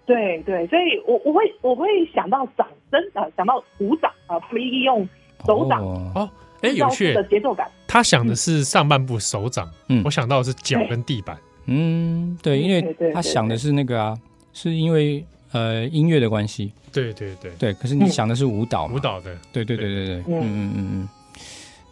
[0.06, 5.08] 对对，所以我我会我会想到掌声啊，想到鼓掌啊，他们利用
[5.46, 6.28] 手掌哦，
[6.62, 7.70] 哎，有趣的节奏感。
[7.88, 14.18] 他想的是上半部手掌，嗯，我想到的是脚跟地板，嗯，对，因为他想的是那个啊，
[14.54, 20.74] 是因为呃音乐的关系，对对对对，可是你想的是舞蹈，舞蹈的，对对对对对，嗯嗯。
[20.74, 21.10] 嗯嗯，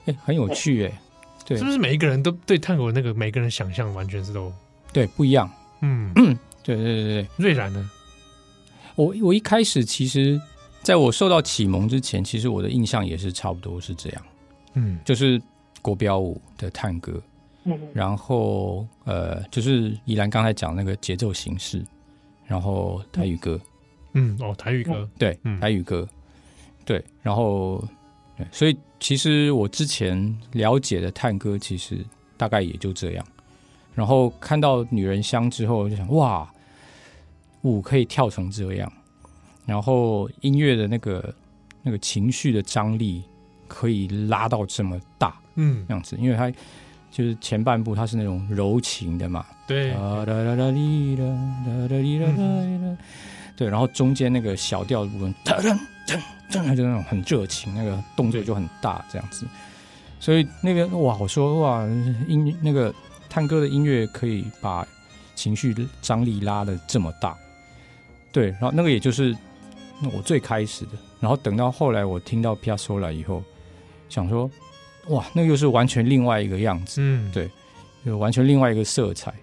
[0.05, 1.01] 哎，很有趣哎，
[1.45, 4.51] 对，是不是每一个人都对探戈那个每个人想象完全是都
[4.93, 5.49] 对不一样？
[5.81, 7.89] 嗯嗯， 对对对对，瑞然呢？
[8.95, 10.39] 我我一开始其实，
[10.81, 14.21] 在我受到启蒙之前，其实我的印象也是差不多是这样，
[14.77, 15.41] 嗯，就是
[15.81, 17.21] 国标舞的探戈，
[17.65, 21.83] 嗯，然后呃，就是依兰刚才讲那个节奏形式，
[22.45, 23.59] 然后台语歌，
[24.13, 26.07] 嗯，哦，台语歌，对，台语歌，
[26.85, 27.83] 对，然后
[28.37, 32.05] 对，所以其实我之前了解的探戈，其实
[32.37, 33.25] 大概也就这样，
[33.95, 36.49] 然后看到女人香之后，就想哇。
[37.63, 38.89] 舞可以跳成这样，
[39.65, 41.33] 然后音乐的那个
[41.81, 43.23] 那个情绪的张力
[43.67, 46.51] 可以拉到这么大，嗯，这样子，因为它
[47.11, 49.93] 就是前半部它是那种柔情的嘛，对，
[53.55, 59.47] 对，然后中间那个小调的部分，噔噔噔，噔，就那种很热情，那个动作就很大，这样子，
[60.19, 61.83] 所以那边哇，我说哇，
[62.27, 62.93] 音那个
[63.29, 64.87] 探戈的音乐可以把
[65.35, 67.35] 情绪张力拉的这么大。
[68.31, 69.35] 对，然后那个也就是
[70.13, 73.41] 我最开始的，然后等到后来我听到皮亚佐拉以后，
[74.09, 74.49] 想说，
[75.07, 77.49] 哇，那又是完全另外一个样子，嗯，对，
[78.05, 79.33] 就完全另外一个色彩。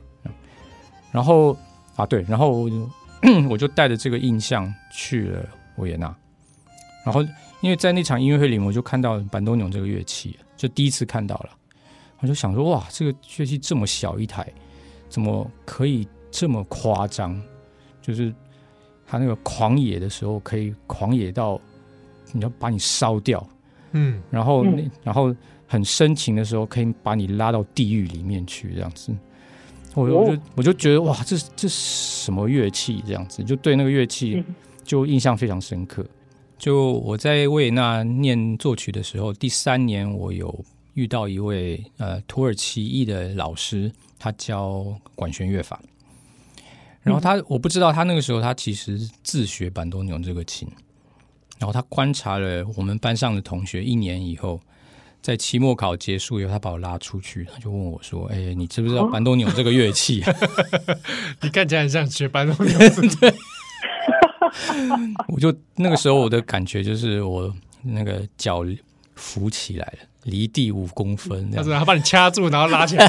[1.10, 1.56] 然后
[1.96, 2.88] 啊，对，然后我就，
[3.48, 5.46] 我就带着这个印象去了
[5.76, 6.14] 维也纳，
[7.04, 7.22] 然后
[7.60, 11.50] 因为在那场音乐会里面，我就看到板多纽这个乐器，就第一次看到了，
[12.20, 14.46] 我就想说，哇，这个乐器这么小一台，
[15.08, 17.40] 怎么可以这么夸张？
[18.00, 18.32] 就是。
[19.06, 21.60] 他那个狂野的时候，可以狂野到
[22.32, 23.46] 你要把你烧掉，
[23.94, 25.34] 嗯，然后那然后
[25.66, 29.12] 很深情的时候，可以把你拉到地狱里面去，这样子。
[29.94, 33.02] 我我就我就觉得哇，这这什么乐器？
[33.06, 34.44] 这样子就对那个乐器
[34.82, 36.04] 就印象非常深刻。
[36.58, 45.80] 就我在维也纳念作曲的时候，第三年我有遇到一位呃土耳其裔的老师，他教管弦乐法。
[47.02, 50.66] 然后他，我不知道他那个时候他其实自学板多牛这个琴，
[51.58, 54.60] 然后他观察了我们班上的同学一年以后，
[55.22, 60.22] 在期末考结束以后，他把我拉出去，他就问我说：“哎，你知不知道班多纽这个乐器？”
[61.40, 62.78] 你看起来很像学班多纽。
[63.20, 63.34] 对，
[65.28, 68.64] 我就那个时候我的感觉就是我那个脚
[69.14, 73.08] 浮起来了，离地五公分，他说他把你掐住，然后拉起来。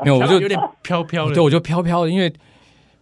[0.00, 1.34] 没有，我就有点飘飘的。
[1.34, 2.32] 对，我就飘飘的，因为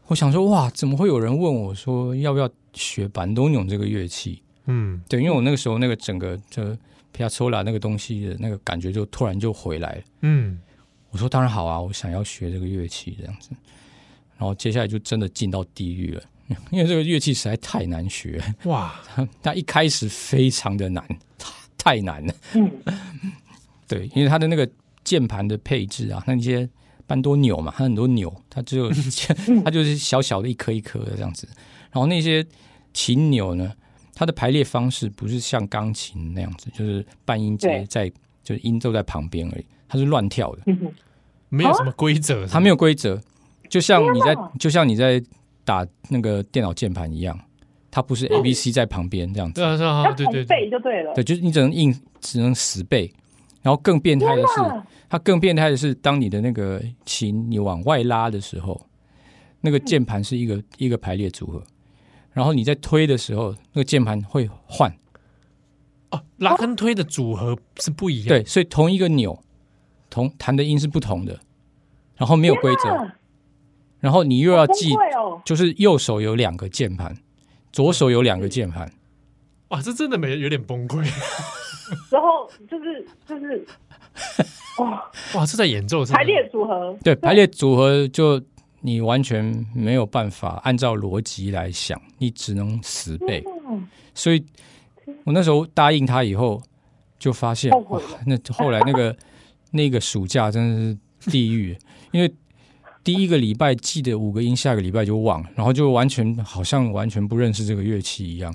[0.06, 4.42] 我想说，哇，怎么会有人问我说要不要学板多纽这个乐器？
[4.66, 6.76] 嗯，对，因为我那个时候那个整个这
[7.12, 10.02] 皮亚佐拉那个东西的那个感觉就突然就回来了。
[10.22, 10.58] 嗯，
[11.10, 13.50] 我说当然好啊，我想要学这个乐器这样子。
[14.36, 16.22] 然后接下来就真的进到地狱了，
[16.70, 18.42] 因为这个乐器实在太难学。
[18.64, 18.94] 哇，
[19.42, 21.06] 它一开始非常的难，
[21.78, 22.34] 太难了。
[22.54, 22.70] 嗯，
[23.88, 24.68] 对，因为它的那个。
[25.04, 26.66] 键盘的配置啊，那些
[27.06, 28.90] 班多纽嘛，它很多钮，它只有
[29.64, 31.46] 它就是小小的一颗一颗的这样子。
[31.92, 32.44] 然后那些
[32.92, 33.72] 琴钮呢，
[34.14, 38.10] 它的排列方式不是像钢琴那样子，就是半音阶在，
[38.42, 40.62] 就是音奏在旁边而已，它是乱跳的，
[41.48, 43.20] 没有什么规则，它没有规则，
[43.68, 45.22] 就像你在就像你在
[45.64, 47.38] 打那个电脑键盘一样，
[47.90, 53.12] 它不是 A B C 在旁边这样子，对对对对，背就对了，对，就是你只能硬只能死背。
[53.64, 58.78] 然后更变态的是，它更变态的是，当你的那个琴你往外拉的时候，
[59.62, 61.64] 那个键盘是一个一个排列组合，
[62.32, 64.94] 然后你在推的时候，那个键盘会换。
[66.10, 68.28] 哦，拉跟推的组合是不一样。
[68.28, 69.42] 对，所以同一个钮，
[70.10, 71.40] 同弹的音是不同的，
[72.16, 73.10] 然后没有规则，
[73.98, 74.94] 然后你又要记，
[75.42, 77.16] 就是右手有两个键盘，
[77.72, 78.92] 左手有两个键盘。
[79.68, 80.98] 哇，这真的没有点崩溃。
[82.10, 83.66] 然后就是就是，
[84.78, 88.40] 哇哇，这在演奏排列组合，对排列组合，就
[88.80, 93.44] 你完全没有办法按照逻辑来想，你只能死背。
[94.14, 94.42] 所以
[95.24, 96.62] 我那时候答应他以后，
[97.18, 99.14] 就发现哇，那后来那个
[99.72, 101.76] 那个暑假真的是地狱，
[102.12, 102.34] 因为
[103.02, 108.54] 第一个礼拜记得五个音，下个礼拜就忘了，然后就完全好像完全不认识这个乐器一样。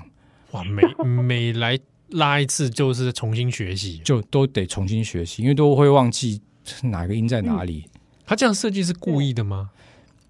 [0.52, 1.78] 哇，每 每来
[2.10, 6.40] 拉一次就是重新学习，就都得重新学习，因为都会忘记
[6.82, 7.84] 哪个音在哪里。
[7.86, 9.70] 嗯、他这样设计是故意的吗？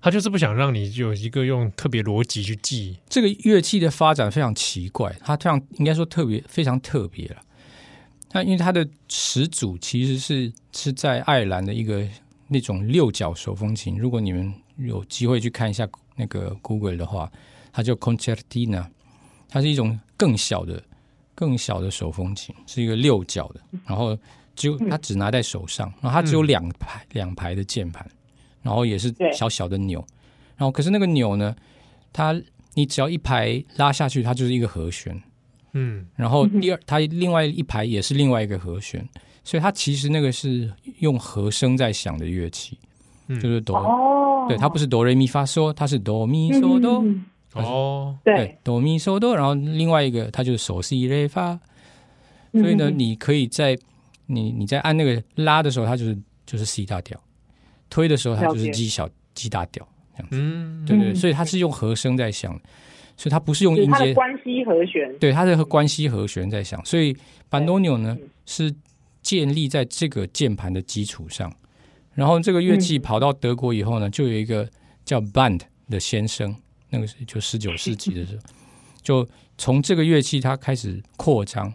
[0.02, 2.96] 他就是不想让你有一个用特别逻辑去记。
[3.08, 7.36] 这个乐器的发展非常奇怪，它这样应该说特别非常特别了。
[8.32, 12.06] 那因为它的始祖其实是是在爱尔兰的一个
[12.48, 13.98] 那种六角手风琴。
[13.98, 17.30] 如果你们有机会去看一下那个 Google 的话，
[17.70, 18.86] 它叫 Concertina，
[19.50, 20.82] 它是一种更小的、
[21.34, 24.16] 更小的手风琴，是一个六角的，然后
[24.54, 28.08] 就它只拿在手上，然后它只有两排、嗯、两排的键盘，
[28.62, 30.02] 然后也是小小的钮，
[30.56, 31.54] 然后可是那个钮呢，
[32.12, 32.40] 它
[32.74, 35.20] 你只要一排拉下去，它就是一个和弦。
[35.72, 39.08] 嗯，然后第二，它另外一排也是另外一个和弦，
[39.44, 42.76] 所以它其实那个是用和声在响的乐器，
[43.28, 47.04] 嗯、就是哆，哦、对，它不是哆来咪发嗦，它是哆咪嗦哆，
[47.54, 51.58] 哦，对，哆咪嗦哆，然后另外一个它就是嗦西来发，
[52.52, 53.76] 所以呢，你可以在
[54.26, 57.20] 你你在按那个拉的时候，它就是就是 C 大调，
[57.88, 59.86] 推的时候它就是 G 小 G 大调
[60.16, 62.58] 这样子，嗯，对对，所以它是用和声在响。
[63.16, 66.82] 所以它不是用音阶，关系和弦，对，它是和关系和弦在响。
[66.86, 67.14] 所以
[67.50, 68.74] 班多纽呢是
[69.20, 71.54] 建立在这个键盘的基础上。
[72.14, 74.66] 然后这个乐器跑到德国以后呢，就有一个
[75.04, 75.60] 叫 Band
[75.90, 76.56] 的先生，
[76.90, 78.42] 那个是就十九世纪的时候，
[79.02, 79.26] 就
[79.56, 81.72] 从这个乐器它开始扩张，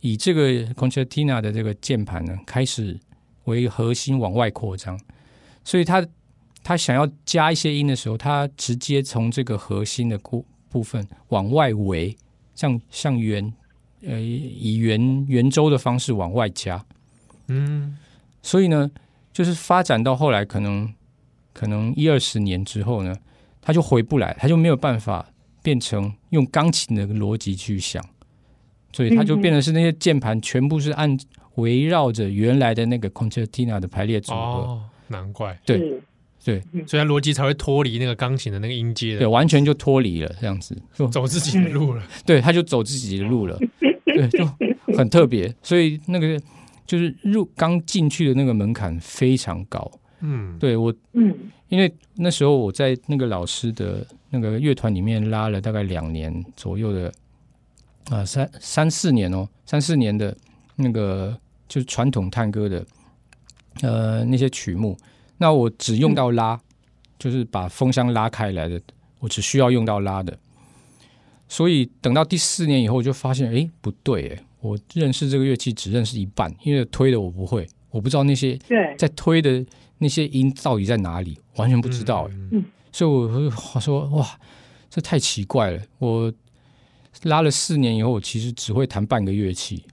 [0.00, 2.98] 以这个 Concertina 的这个键盘呢开始
[3.44, 4.98] 为核心往外扩张。
[5.64, 6.06] 所以他
[6.62, 12.16] 他想要加一些音的时候，他直接从这个核心的部部分往外围，
[12.54, 13.52] 像像圆，
[14.02, 16.84] 呃，以圆圆周的方式往外加，
[17.48, 17.96] 嗯，
[18.42, 18.90] 所以呢，
[19.32, 20.92] 就是发展到后来，可能
[21.52, 23.14] 可能一二十年之后呢，
[23.64, 25.26] 他就回不来，他就没有办法
[25.62, 28.04] 变成用钢琴的逻辑去想，
[28.92, 31.16] 所以他就变成是那些键盘全部是按
[31.56, 36.00] 围绕着原来的那个 concertina 的排列组合，哦，难怪，对。
[36.44, 40.76] 对，所以它逻辑才会脱离那个钢琴的那个音阶，对，完全就脱离了这样子，
[41.10, 42.02] 走自己的路了。
[42.26, 43.58] 对，他就走自己的路了，
[44.04, 44.46] 对，就
[44.94, 45.50] 很特别。
[45.62, 46.38] 所以那个
[46.84, 49.90] 就是入刚进去的那个门槛非常高。
[50.20, 51.34] 嗯，对我，嗯，
[51.74, 57.08] 因为那时候我在那个老师的那个乐团里面拉了大概两年左右的，
[58.10, 60.36] 啊、呃，三三四年哦，三四年的
[60.76, 62.86] 那个就是传统探戈的，
[63.82, 64.96] 呃，那些曲目。
[65.36, 66.60] 那我只用到拉，嗯、
[67.18, 68.80] 就是把风箱拉开来的，
[69.18, 70.38] 我只需要用到拉的。
[71.48, 78.56] 所以等到第四年以后，我就发现，哎，不对，哎，我认识这个乐器只认识一半，因为推的我不会，我不知道那些
[78.96, 79.64] 在推的
[79.98, 82.28] 那些音到底在哪里，完全不知道。
[82.52, 84.26] 嗯，所以我我说，哇，
[84.90, 85.82] 这太奇怪了。
[85.98, 86.32] 我
[87.22, 89.84] 拉了四年以后，我其实只会弹半个乐器。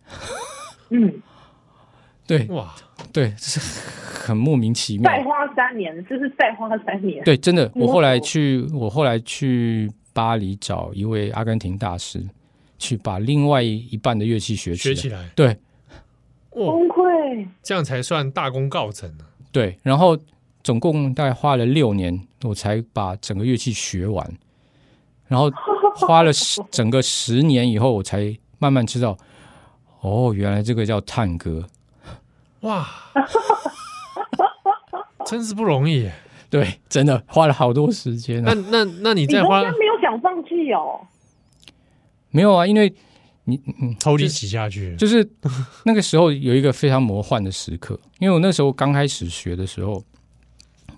[0.89, 1.21] 嗯。
[2.27, 2.73] 对，哇，
[3.11, 3.59] 对，这是
[3.99, 5.11] 很莫名其妙。
[5.11, 7.21] 再花三年，这是再花三年。
[7.25, 12.23] 对，真的，我后来去，我后来去巴黎找一位阿根廷大师，
[12.77, 14.95] 去把另外一半的乐器学起来。
[14.95, 15.57] 学起来，对，
[16.51, 19.25] 崩溃，这样才算大功告成呢。
[19.51, 20.17] 对，然后
[20.63, 24.37] 总共大概花了六年，我才把整个乐器学完。
[25.27, 25.49] 然后
[25.95, 29.17] 花了十 整个十年以后，我才慢慢知道，
[30.01, 31.65] 哦，原来这个叫探戈。
[32.61, 32.85] 哇，
[35.25, 36.09] 真是不容易，
[36.49, 38.43] 对，真的花了好多时间。
[38.43, 41.01] 那那那你再花，你没有想放弃哦？
[42.29, 42.93] 没有啊，因为
[43.51, 45.29] 你嗯，抽离起下去，就是
[45.83, 47.99] 那个时候有一个非常魔幻的时刻。
[48.19, 50.03] 因为我那时候刚开始学的时候，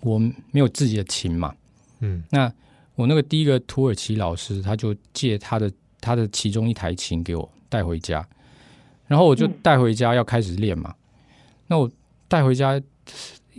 [0.01, 0.19] 我
[0.51, 1.53] 没有自己的琴嘛，
[1.99, 2.51] 嗯，那
[2.95, 8.25] 我那个第一个土耳其老师，他就借他的他的其中一台琴给我带回家，
[9.08, 10.93] 然后我就带回家要开始练嘛。
[11.67, 11.89] 那我
[12.27, 12.79] 带回家，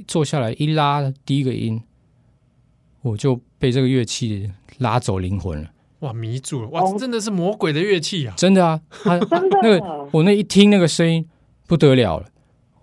[0.07, 1.82] 坐下来一拉第一个音，
[3.03, 5.70] 我就被这个乐器拉走灵魂了。
[6.05, 6.68] 哇，迷住了！
[6.68, 8.34] 哇，这真的是魔鬼的乐器啊！
[8.36, 9.16] 真的啊，他
[9.62, 11.26] 那个我那一听那个声音
[11.66, 12.26] 不得了了，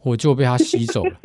[0.01, 1.11] 我就被他吸走了。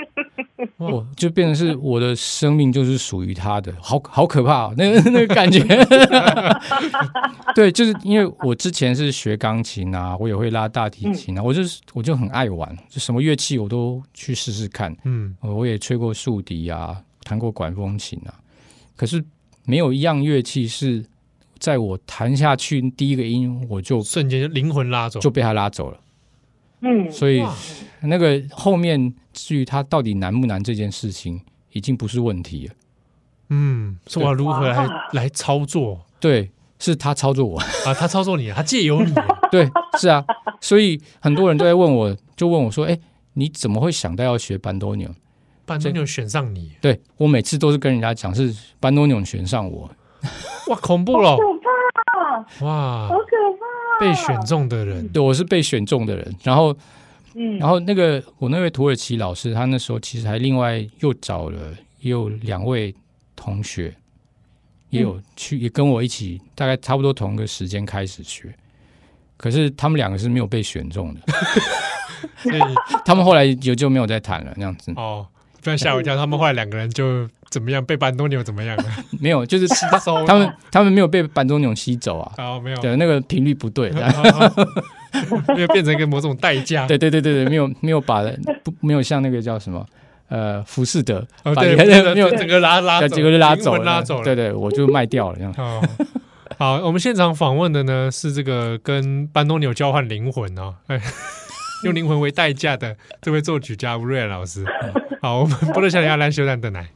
[0.79, 5.61] 我就变成是我的生命就是属于他的，好好可怕哦，那个那个感觉。
[7.55, 14.95] 对，就是因为我之前是学钢琴啊，我也会拉大提琴啊，我就是我就很爱玩，就什么乐器我都去试试看。
[15.05, 18.35] 嗯，我也吹过竖笛啊，弹过管风琴啊，
[18.97, 19.25] 可是
[19.65, 21.05] 没有一样乐器是
[21.59, 25.99] 在我弹下去第一个音，我就瞬间就灵魂拉走，就被他拉走了。
[26.81, 27.43] 嗯，所以
[28.03, 31.41] 那个后面至于他到底难不难这件事情，
[31.73, 32.75] 已经不是问题了。
[33.49, 36.05] 嗯，说我如何来来操作？
[36.21, 39.15] 对，是他操作我啊，他操作你，他借由你。
[39.51, 40.25] 对，是啊，
[40.61, 42.99] 所以很多人都在问我，就问我说：“哎，
[43.35, 45.09] 你怎么会想到要学班多纽？
[45.65, 49.91] 班多纽选上你？”对，我每次都是跟人家讲，是班多纽选上我。
[50.69, 51.37] 哇，恐怖了！
[51.37, 51.43] 可
[52.61, 52.65] 怕！
[52.67, 54.01] 哇，好可怕！
[54.01, 56.35] 被选中的人，对，我是被选中的人。
[56.43, 56.77] 然后，
[57.35, 62.95] 嗯，然后那个我那位土耳其老师，他那时候其实还另外又找了，也有两位。
[63.39, 63.95] 同学
[64.89, 68.53] 也有去，也跟我一起，大概差不多同一个时间开始学，
[69.37, 71.21] 可是他们两个是没有被选中的，
[72.43, 72.61] 所以
[73.05, 74.91] 他们后来也就没有再谈了，那样子。
[74.97, 75.27] 哦，
[75.67, 77.85] 不然吓我一跳，他们后来两个人就怎么样？
[77.85, 78.79] 被班多纽怎么样？
[79.21, 82.33] 没有，就是 吸收他们，他们没有被班多纽吸走啊。
[82.39, 86.87] 哦，没有，对，那个频率不对，没有 变成一个某种代价。
[86.87, 88.23] 对对对对对，没有没有把
[88.63, 89.85] 不没有像那个叫什么。
[90.29, 94.25] 呃，浮士德，哦、对，没有整个拉拉走，整个拉走了，拉走了。
[94.25, 95.55] 对对，我就卖掉了这样。
[95.57, 95.81] 哦、
[96.59, 101.01] 好，我们现场访问的呢是这个跟班多纽交换灵魂哦，哎，
[101.85, 104.65] 用灵魂为代价的这位作曲家吴瑞老师。
[105.21, 106.89] 好，我们波多少年来修蛋的来。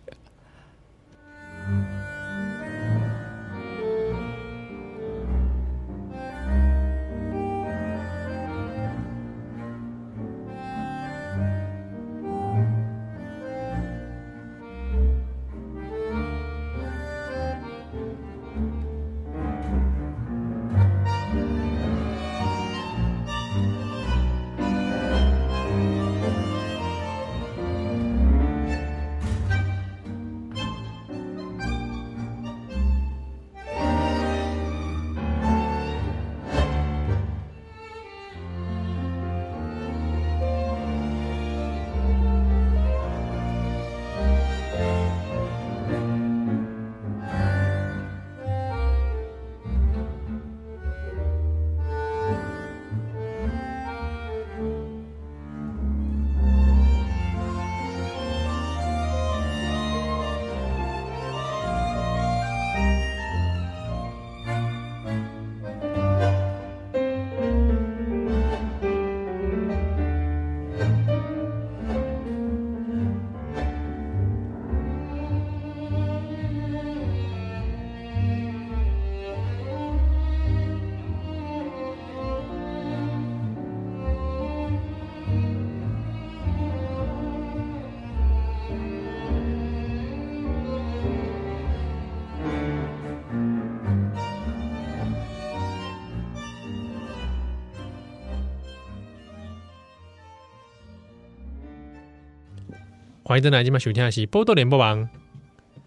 [103.30, 104.98] 欢迎登来，今晚收听的是《波多连播网》。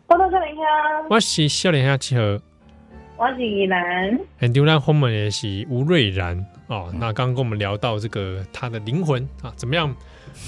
[0.08, 0.64] 波多少年兄，
[1.10, 2.22] 我是少年兄七号，
[3.18, 4.18] 我是依兰。
[4.38, 6.90] 很丢人，后面也是吴瑞然哦。
[6.94, 9.94] 那刚刚跟我们聊到这个他的灵魂啊，怎么样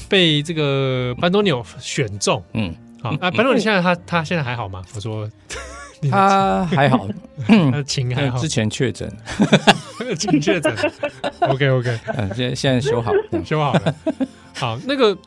[0.07, 2.41] 被这个班多纽选中？
[2.53, 2.73] 嗯，
[3.03, 4.81] 好啊，班多纽现在他他现在还好吗？
[4.95, 5.29] 我说
[6.09, 7.09] 他还好，
[7.45, 8.37] 他的情还好。
[8.37, 9.11] 之前确诊，
[10.17, 10.73] 情确诊。
[11.41, 13.11] OK OK，嗯，现在现在修好，
[13.43, 13.95] 修好了。
[14.53, 15.17] 好，那个。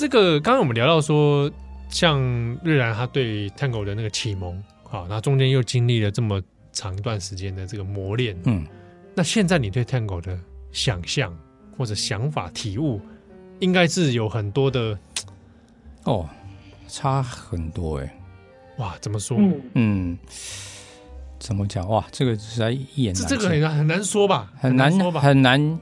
[0.00, 1.50] 这个刚刚我们聊到说，
[1.90, 2.18] 像
[2.64, 6.40] 日然他对 Tango 的那个启蒙，好，那中间又经历了这么
[6.72, 8.66] 长一段时间的这个磨练，嗯，
[9.14, 10.38] 那现在你对 Tango 的
[10.72, 11.36] 想象
[11.76, 12.98] 或者想法体悟，
[13.58, 14.98] 应该是有很多的，
[16.04, 16.26] 哦，
[16.88, 18.18] 差很多哎，
[18.78, 19.36] 哇，怎么说？
[19.74, 20.16] 嗯，
[21.38, 21.86] 怎么讲？
[21.86, 24.50] 哇，这个实在一言难尽，这个很难很难说吧？
[24.58, 25.20] 很难说吧？
[25.20, 25.78] 很难，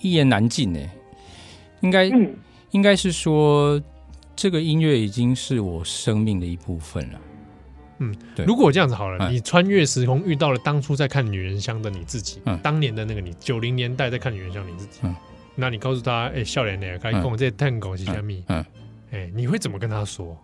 [0.00, 0.90] 一言难尽哎，
[1.82, 2.10] 应该。
[2.10, 2.34] 嗯
[2.72, 3.80] 应该是说，
[4.34, 7.20] 这个音乐已经是我生命的一部分了。
[7.98, 8.44] 嗯，对。
[8.44, 15.14] 如果这样子好了，嗯、你穿越时空遇到了当初在看《女人香》的你自己，嗯，当年的那个你，九零年代在看《女人香》你自己，嗯，
[15.54, 18.42] 那你告诉他，哎、欸，笑脸脸，可以跟我这 Tango 是虾米？
[18.48, 18.64] 嗯，
[19.12, 20.36] 哎、欸，你会怎么跟他说？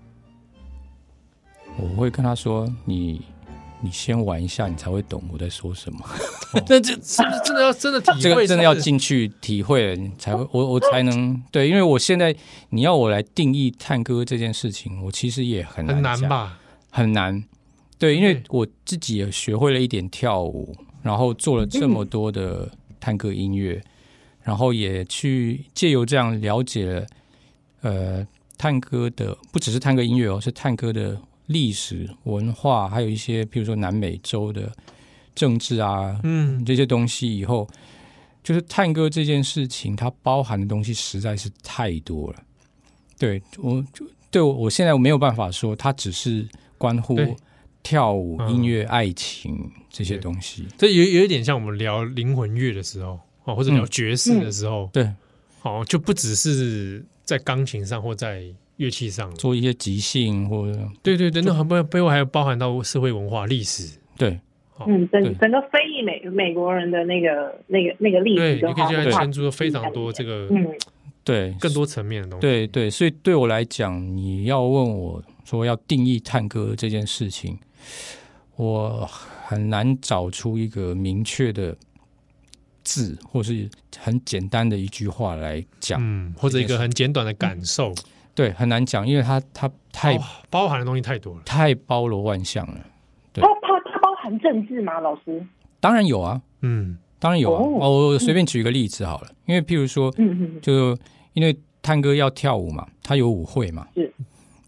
[1.77, 3.23] 我会跟他说，你。
[3.81, 6.01] 你先玩一下，你才会懂我在说什么。
[6.69, 8.21] 那这是不是真的要真的体会？
[8.21, 11.69] 这个真的要进去体会了，你才会我我才能对。
[11.69, 12.35] 因为我现在
[12.71, 16.59] 你要我来定义探戈这件事情，我其实也很难，很难吧？
[16.91, 17.45] 很难。
[17.99, 22.69] 对，因为我自己也学会了一点跳舞，然后做了这么多的
[22.99, 23.81] 探戈音乐，
[24.43, 27.07] 然后也去借由这样了解了
[27.83, 28.27] 呃
[28.57, 31.21] 探戈的，不只是探戈音乐哦，是探戈的。
[31.49, 34.73] 历史文化，还有一些，譬如说南美洲的
[35.35, 37.69] 政治啊，嗯，这些东西，以后
[38.43, 42.43] 就是探戈这件事情，它包含的东西实在是太多了。
[43.19, 43.85] 对我，
[44.31, 46.47] 对我，我现在我没有办法说，它只是
[46.77, 47.19] 关乎
[47.83, 50.67] 跳舞、音乐、嗯、爱情这些东西。
[50.77, 55.15] 这有有一点像我们聊灵魂乐的时候，哦，或者聊爵士的时候，嗯嗯、对，
[55.63, 58.45] 哦，就不只是在钢琴上或在
[58.79, 60.77] 乐器上做一些即兴，或者。
[61.03, 64.41] 对对对，那还背背后还有包含到社会文化历史，对。
[64.87, 70.69] 嗯，整整个非裔美美国人的那个那个那个历史，对，你可以现在牵出非常多这个，嗯，
[71.25, 72.43] 对，更多层面的东西。
[72.43, 77.59] 对对，所以对我来讲，你要问我说要定义探戈这件事情，
[78.55, 79.05] 我
[79.45, 81.77] 很难找出一个明确的
[82.85, 83.69] 字，或是
[83.99, 87.93] 很简单的一句话来讲，嗯，或者一个很简短的感受，
[88.39, 90.17] 对，很难讲，因为它它太
[90.49, 92.75] 包含的东西太多了，太包罗万象了。
[93.35, 95.01] 它它它包含政治吗？
[95.01, 95.45] 老师，
[95.81, 97.61] 当然有啊，嗯，当然有啊。
[97.61, 100.97] 哦，我随便举一个例子好了，因为譬如说，嗯，就
[101.33, 104.15] 因为探哥要跳舞嘛，他有舞会嘛，是，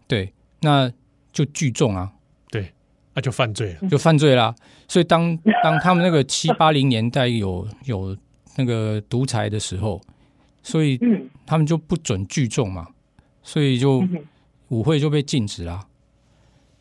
[0.05, 0.91] 对，那
[1.31, 2.11] 就聚众啊，
[2.51, 2.73] 对，
[3.13, 4.53] 那就犯罪了， 就犯罪啦。
[4.89, 8.17] 所以当当他们那个七八零年代有有
[8.57, 10.01] 那个独裁的时候，
[10.61, 10.99] 所以
[11.45, 12.85] 他们就不准聚众嘛，
[13.43, 14.07] 所以就
[14.69, 15.85] 舞会就被禁止啦。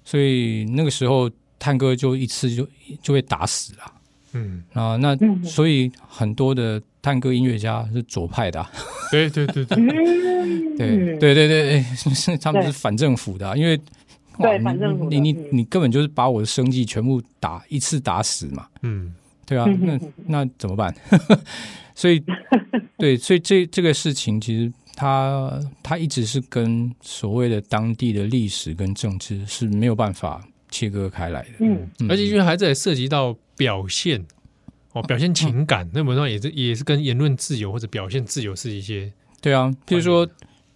[0.04, 1.30] 所以那个时候。
[1.62, 2.66] 探戈就一次就
[3.02, 3.92] 就被打死了，
[4.32, 4.64] 嗯。
[4.72, 8.72] 啊，那所以很多的探戈音乐家是左派的，啊，
[9.10, 9.76] 对对对对，
[10.78, 11.82] 对对对对，
[12.14, 13.78] 是 他们是反政府的，啊，因为
[14.38, 20.00] 对反政府，你你你根本就是把我的生计全部打一次打死嘛，嗯，对啊，那
[20.44, 20.94] 那怎么办？
[21.94, 22.24] 所以
[22.96, 30.44] 对，所以这这个事情其实它它一直是跟所谓的当地的历史跟政治是没有办法。
[30.72, 34.24] 切割开来的，嗯，而且因为还在涉及到表现，
[34.92, 40.32] 哦，表现情感，那本上也是也是跟言论自由或者表现自由是一些，对啊，譬如说，譬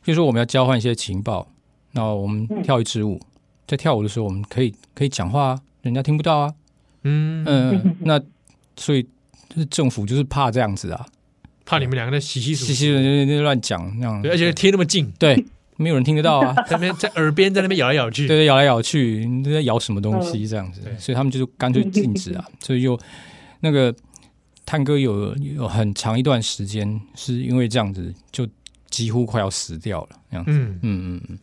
[0.06, 1.48] 如说我们要交换一些情报，
[1.92, 3.20] 那我们跳一支舞，
[3.68, 6.52] 在跳舞的时候我们可以可以讲话啊，人家听不到啊，
[7.04, 7.44] 嗯。
[7.46, 8.20] 嗯，那
[8.76, 9.04] 所以
[9.48, 11.06] 就是政府就是怕这样子啊，
[11.64, 15.44] 怕你们两个在稀稀疏稀稀的乱讲那样，而且贴那么近，对。
[15.76, 20.80] 没有人听得到啊， 在那边在耳边在那边咬来咬去，对对，咬来咬去，你在咬什么东西这样子？
[21.00, 22.44] 所以他们就干脆禁止啊。
[22.62, 22.96] 所以就
[23.58, 23.92] 那个
[24.64, 28.46] 探戈有有很长一段时间是因为这样子，就
[28.88, 30.10] 几乎快要死掉了。
[30.30, 31.38] 这样子，嗯嗯嗯。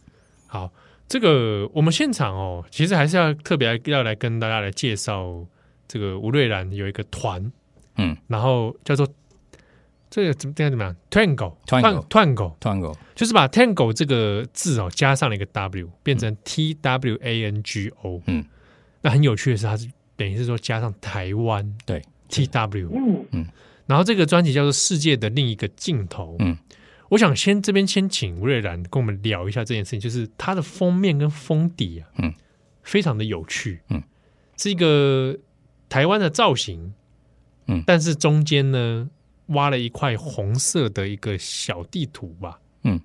[0.48, 0.72] 好，
[1.10, 5.46] 这个我们现场哦，其实还是要特别要来跟大家来介绍
[5.90, 7.52] 这个吴瑞兰有一个团，
[7.98, 9.06] 嗯，然后叫做。
[10.12, 18.22] 这个怎么怎么样？Tango，Tango，Tango，Tango，就是把 Tango 这个字哦加上了一个 W，变成 T W A N G O。
[18.26, 18.44] 嗯，
[19.02, 22.92] 那很有趣的是，它是等于是说加上台湾，对 T W。
[22.94, 23.48] 嗯嗯，
[23.86, 26.34] 然后这个专辑叫做《世界的另一个尽头》。
[26.40, 26.58] 嗯，
[27.08, 32.34] 我想先这边先请吴瑞然跟我们聊一下这件事情，就是它的封面跟封底啊，嗯，
[32.84, 33.80] 非常的有趣。
[33.88, 34.04] 嗯，
[34.58, 35.38] 是一个
[35.88, 36.94] 台湾的造型。
[37.68, 39.10] 嗯，但是中间呢。
[39.54, 43.00] 挖了一块红色的一个小地图吧，嗯，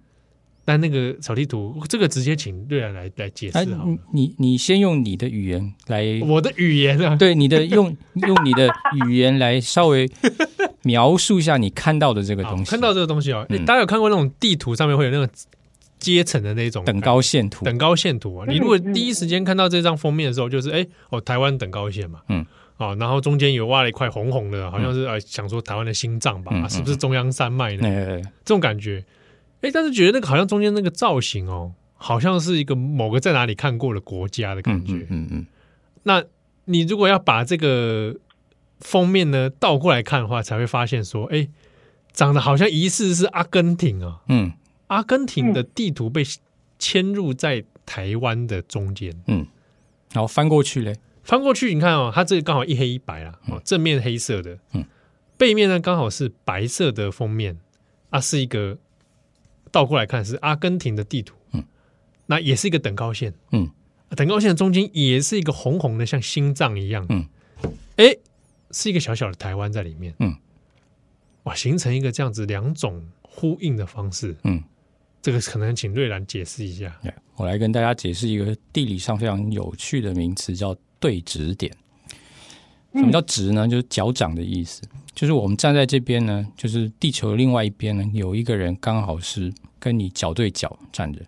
[0.64, 3.86] 但那个小地图，这个直接请瑞然来来解释好。
[4.12, 8.68] 你你先用你的语言来，我的语言啊， 对，你的用用你的
[9.06, 10.10] 语言来稍微
[10.82, 12.70] 描述一下你看到的这个东西。
[12.70, 15.28] 看到这个东西哦，大家有看过那种地图上面会有那种
[15.98, 18.46] 阶层的那种等高线图，等高线图啊。
[18.48, 22.44] 你如果第一时间看到这张封面的时候，就是哎哦，台湾等高线嘛，嗯。
[22.76, 27.88] 啊，然后中间有挖了一块红红的，好像是呃，想说台湾的心脏吧，嗯、是不是中央山脉呢？
[27.88, 29.02] 嗯、这种感觉，
[29.62, 35.06] 哎，但是觉得那个好像中间那个造型哦，好像是一个某个在哪里看过的国家的感觉。
[35.08, 35.46] 嗯嗯，
[36.02, 36.22] 那
[36.66, 38.14] 你如果要把这个
[38.80, 41.48] 封面呢倒过来看的话，才会发现说，哎，
[42.12, 44.20] 长得好像疑似是阿根廷啊。
[44.28, 44.52] 嗯，
[44.88, 46.22] 阿根廷的地图被
[46.78, 49.14] 嵌入在台湾的中间。
[49.28, 49.46] 嗯，
[50.12, 50.94] 然后翻过去嘞。
[51.26, 54.84] 翻过去，你看哦，它这个刚好一黑一白啦，哦，正面黑色的，嗯，
[55.36, 57.58] 背面呢刚好是白色的封面，
[58.10, 58.78] 啊，是一个
[59.72, 61.64] 倒过来看是阿根廷的地图，嗯，
[62.26, 63.68] 那也是一个等高线，嗯，
[64.10, 67.26] 等高线的中间也是一个红红的像心脏一样，嗯，
[67.96, 68.16] 哎，
[68.70, 70.32] 是一个小小的台湾在里面，嗯，
[71.42, 74.62] 哇，形成一个这样子两种呼应的方式，嗯，
[75.20, 76.96] 这个可能请瑞兰解释一下，
[77.34, 80.76] 我来跟大家解释一个地理上非常有趣的名词，叫。
[80.98, 81.72] 对直点，
[82.94, 83.66] 什么叫直呢？
[83.68, 84.82] 就是脚掌的意思。
[85.14, 91.20] 就是我们站在这边呢，就是地球的另外一边呢，有一个人刚好是跟你脚对脚站着。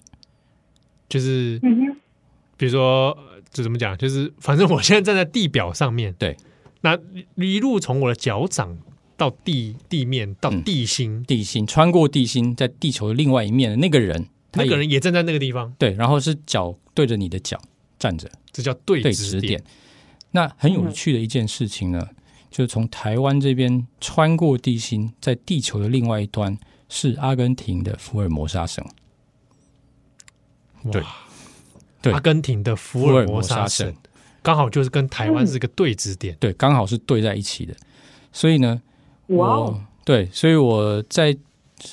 [1.08, 1.58] 就是，
[2.58, 3.16] 比如说，
[3.50, 3.96] 这怎么讲？
[3.96, 6.36] 就是反正我现在站在地表上面，对。
[6.82, 6.98] 那
[7.36, 8.76] 一路从我的脚掌
[9.16, 17.58] 到地地面到地心，嗯、地心穿过地心，在地球的另外一面的那个人，那个人也站在那个地方，对，然后是脚对着你的脚
[17.98, 19.62] 站着，这叫对对指点。
[20.30, 22.16] 那很有趣的一件事情呢，嗯、
[22.50, 28.84] 就是从台湾这边穿过地心，在地球的另外一端是阿根廷的福尔摩沙省。
[30.92, 31.02] 对，
[32.00, 33.94] 对，阿根廷的福尔摩沙省
[34.42, 37.74] 刚好就是跟台湾是个对指点，对，刚好是对在一起的。
[38.32, 38.80] 所以呢，
[39.26, 41.36] 我对，所以我在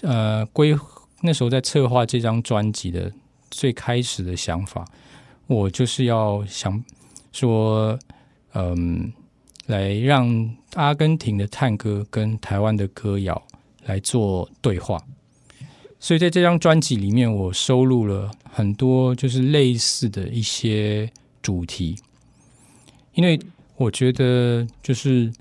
[0.04, 0.78] 呃规
[1.22, 3.12] 那时候在策划这张专辑的
[3.50, 4.86] 最开始的想法，
[5.48, 6.84] 我就是要想
[7.32, 7.98] 说，
[8.54, 9.12] 嗯，
[9.68, 13.42] 来让阿根廷的探戈跟台湾的歌谣
[13.86, 15.02] 来做对话。
[16.00, 21.96] 所以在这张专辑里面，我收录了很多就是类似的一些主题，
[23.14, 23.40] 因为
[23.78, 25.32] 我觉得就是。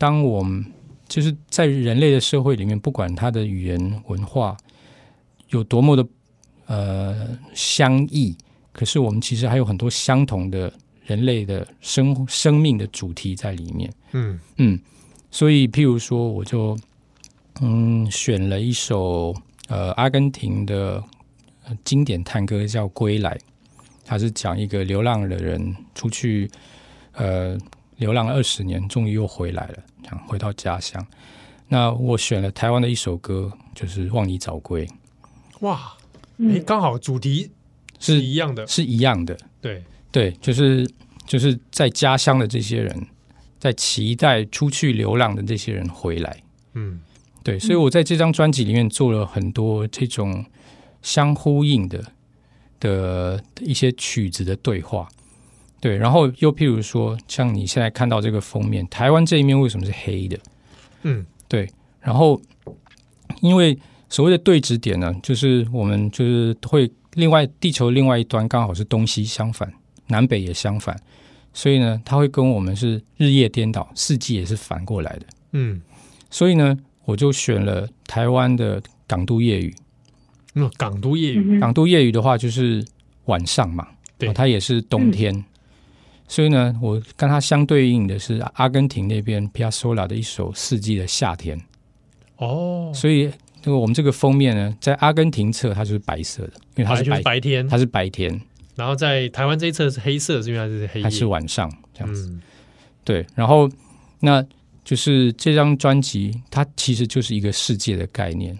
[0.00, 0.64] 当我们
[1.06, 4.56] 就是在人类的社会里面，不管他的语言文化
[5.50, 6.08] 有多么的
[6.64, 8.34] 呃相异，
[8.72, 10.72] 可是我们其实还有很多相同的
[11.04, 13.92] 人类的生生命的主题在里面。
[14.12, 14.80] 嗯嗯，
[15.30, 16.76] 所以譬如说，我就
[17.60, 19.34] 嗯选了一首
[19.68, 21.02] 呃阿根廷的
[21.84, 23.34] 经典探歌，叫《归来》，
[24.04, 26.50] 它是讲一个流浪的人出去
[27.12, 27.58] 呃。
[28.00, 31.06] 流浪了二十年，终于又回来了，想回到家乡。
[31.68, 34.86] 那我选了台湾的一首歌，就是《望你早归》。
[35.60, 35.92] 哇，
[36.38, 37.50] 哎，刚好主题
[38.00, 39.38] 是一样的，是一样的。
[39.60, 40.90] 对对，就是
[41.26, 43.06] 就是在家乡的这些人，
[43.60, 46.42] 在期待出去流浪的这些人回来。
[46.74, 47.00] 嗯，
[47.44, 50.44] 对，所以我在这张专辑里面做了很多这种
[51.02, 52.04] 相呼应的
[52.80, 55.08] 的一些曲子的对话。
[55.80, 60.38] 对，然后又譬如说，像你现在看到这个封面，台湾这一面为什么是黑的？
[61.04, 61.68] 嗯，对。
[62.00, 62.40] 然后，
[63.40, 63.78] 因为
[64.08, 69.72] 所谓的对指点呢，就是我们就是会另外地球另外一端刚好是东西相反，
[70.06, 70.96] 南北也相反，
[71.52, 75.26] 所以呢，它会跟我们是日夜颠倒，四季也是反过来的。
[75.52, 75.80] 嗯，
[76.30, 79.74] 所以呢，我就选了台湾的港都夜雨。
[80.54, 82.84] 嗯，港都夜雨，港都夜雨的话就是
[83.26, 83.86] 晚上嘛，
[84.18, 85.34] 对，它也是冬天。
[85.34, 85.44] 嗯
[86.30, 91.58] 所以呢，我跟它相对应的是阿根廷那边皮亚索拉的一首《四季的夏天》。
[92.36, 93.28] 哦，所以
[93.62, 98.40] 这个我们这个封面呢，在阿根廷侧它就是白色的，因为它是白，是白天，它是白天。
[98.74, 102.28] 然后在台湾这一侧是黑色，是因为它是黑夜，还是晚上这样子？
[102.30, 102.40] 嗯、
[103.04, 103.26] 对。
[103.34, 103.70] 然后
[104.20, 104.44] 那
[104.84, 108.58] 就是这张专辑，它其实就是一个世界的概念。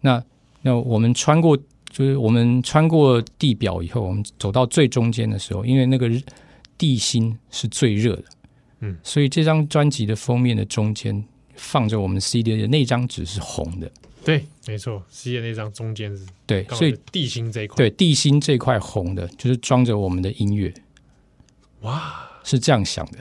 [0.00, 0.22] 那
[0.62, 1.56] 那我们穿过，
[1.90, 6.10] 就是我们穿过地表以后，我们走到最中间的时候，因为那个。
[6.78, 8.24] 地心是最热的，
[8.82, 11.24] 嗯，所以这张专辑的封面的中间
[11.56, 13.90] 放着我们 CD 的那张纸是红的，
[14.28, 20.70] 对，没错世界那张中间是，对，所以地心这一块，对，地心这块红的，就是装着我们的音乐，
[21.80, 23.18] 哇，是这样想的，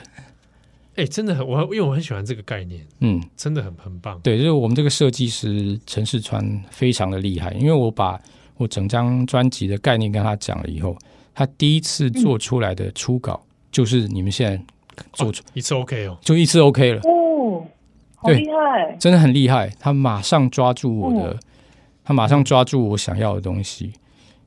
[0.95, 8.21] 哎、欸，真的很，我因为我很喜欢这个概念，嗯，真的很很棒，对，就是我们这个设计师陈世川非常的厉害，因为我把
[8.57, 10.97] 我整张专辑的概念跟他讲了以后，
[11.33, 13.41] 他第一次做出来的初稿。
[13.43, 14.59] 嗯就是你们现在
[15.13, 17.01] 做出、哦、一次 OK 哦，就一次 OK 了。
[17.01, 17.63] 哦，
[18.19, 19.71] 好厉害，真的很厉害。
[19.79, 21.39] 他马上抓住我的，哦、
[22.03, 23.93] 他马上抓住我想要的东西。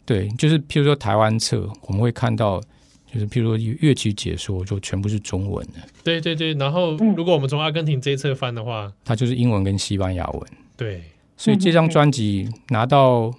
[0.04, 2.60] 对，就是譬如说台湾侧，我们会看到，
[3.06, 5.74] 就是譬如说乐曲解说，就全部是中文的。
[6.02, 10.42] 对对对，然后如果我们从阿根廷这一侧翻的话，它就是英文跟西班牙文。
[10.76, 11.04] 对，
[11.36, 13.32] 所以这张专辑拿到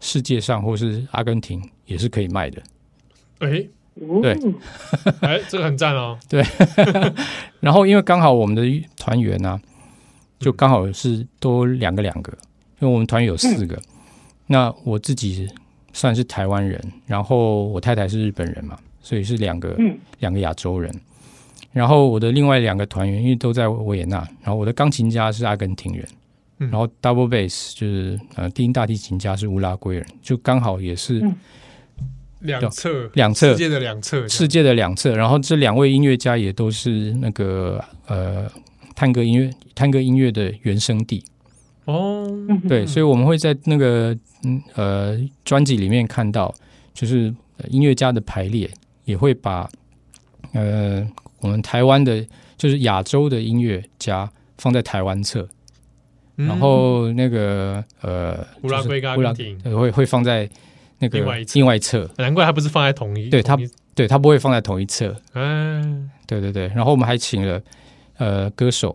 [0.00, 2.62] 世界上或是阿根廷也是可以卖的。
[3.40, 3.66] 哎。
[4.22, 4.38] 对，
[5.20, 6.16] 哎，这个很赞哦。
[6.28, 6.44] 对，
[7.60, 8.62] 然后因为刚好我们的
[8.96, 9.60] 团员呢、啊，
[10.38, 12.32] 就刚好是多两个两个，
[12.78, 13.74] 因为我们团员有四个。
[13.74, 13.82] 嗯、
[14.46, 15.48] 那我自己
[15.92, 20.94] 算是台湾人，然后我太太是日本人嘛，所以是两个、嗯、两个亚洲人。
[21.72, 26.08] 然后我的另外两个团员因为都在维也纳，然后我的钢琴家是阿根廷人，
[26.58, 31.20] 嗯、然后 double bass 就是呃低音大提琴家是乌拉圭人，就刚好也是。
[32.40, 35.16] 嗯两侧，两侧，世界的两侧，世界的两侧。
[35.16, 38.48] 然后这两位音乐家也都是那个呃
[38.94, 41.24] 探戈音乐探戈音乐的原生地
[41.86, 42.30] 哦。
[42.68, 46.54] 对，所以我们会在那个嗯呃专辑里面看到，
[46.94, 47.34] 就是
[47.68, 48.70] 音乐家的排列
[49.04, 49.68] 也会把
[50.52, 51.04] 呃
[51.40, 52.24] 我们台湾的，
[52.56, 55.48] 就是亚洲的音乐家放在台湾侧，
[56.36, 60.48] 嗯、然后那个呃乌拉圭、阿根廷会会放在。
[60.98, 63.56] 那个另外一侧，难怪它不是放在同一，对他，
[63.94, 65.14] 对他不会放在同一侧。
[65.34, 66.68] 嗯，对对对。
[66.68, 67.60] 然后我们还请了
[68.16, 68.94] 呃歌手，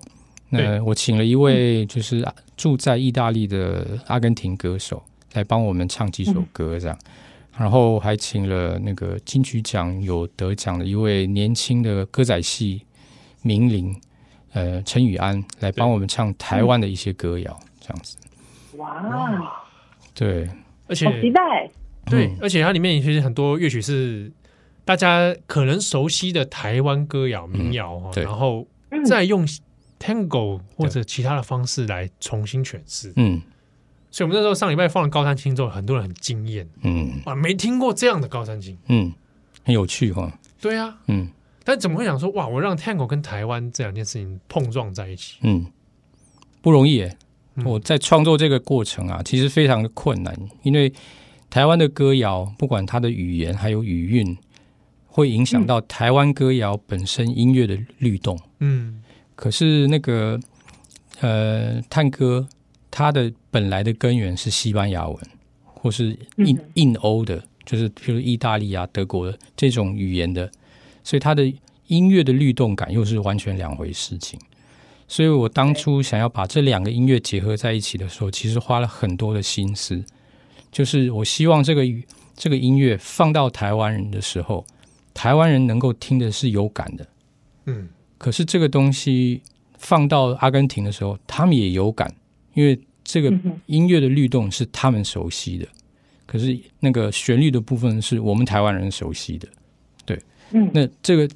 [0.50, 2.26] 那我请了一位就是
[2.56, 5.02] 住在意大利的阿根廷歌手
[5.34, 6.98] 来帮我们唱几首歌，这样。
[7.58, 12.82] 然后还请了那个金曲奖有得奖的一位年轻的歌仔戏
[13.44, 13.96] 名伶，
[14.54, 18.18] 呃，陈宇安来帮我们唱台湾的一些歌谣，这样子。
[18.78, 19.64] 哇，
[20.16, 20.50] 对，
[20.88, 21.70] 而且好期待，
[22.06, 24.32] 对，而且它里面其实很多乐曲是
[24.86, 28.68] 大家可能熟悉的台湾歌谣民谣哈，然后
[29.06, 29.48] 再用
[30.00, 33.42] Tango 或者其他的方式来重新诠释，嗯。
[34.12, 37.20] 所以，我们那时候上礼拜放了高山青之后，很多人很惊艳，嗯。
[37.26, 39.12] 啊，没听过这样的高山青，嗯，
[39.64, 40.32] 很有趣哈。
[40.62, 41.30] 对啊，嗯，
[41.64, 45.66] 但怎么会想说，哇，我让 Tango 跟台湾这两件事情碰撞在一起，嗯，
[46.62, 47.18] 不容易耶。
[47.66, 50.94] 我在创作这个过程啊，其实非常的困难，因为
[51.54, 54.36] 台湾的歌谣，不管它的语言还有语韵，
[55.06, 59.04] 会影响到台湾歌谣本身音乐的律动，嗯，
[59.36, 60.40] 可是那个
[61.20, 62.48] 呃，探戈。
[62.90, 65.18] 它的本来的根源是西班牙文，
[65.64, 70.52] 或是印印欧的，就是譬如意大利啊、德国的这种语言的，
[71.04, 71.52] 所以它的
[71.86, 74.40] 音乐的律动感又是完全两回事情。
[75.08, 80.04] 所以我当初想要把这两个音乐结合在一起的时候，其实花了很多的心思，
[80.74, 81.84] 就是我希望这个
[82.36, 84.66] 这个音乐放到台湾人的时候，
[85.14, 87.08] 台湾人能够听的是有感的，
[87.68, 89.42] 嗯，可是这个东西
[89.78, 92.14] 放到阿根廷的时候，他们也有感。
[92.56, 93.34] 因为这个
[93.66, 95.68] 音乐的律动是他们熟悉的，
[96.28, 99.48] 可是那个旋律的部分是我们台湾人熟悉的，
[100.06, 100.20] 对，
[100.52, 101.28] 嗯，那这个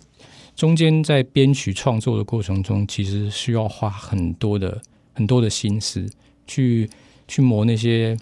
[0.55, 4.79] 中间在编曲创作的过程中，其实需要花很多的
[5.13, 6.07] 很多的心思
[6.45, 6.87] 去
[7.27, 8.15] 去磨那些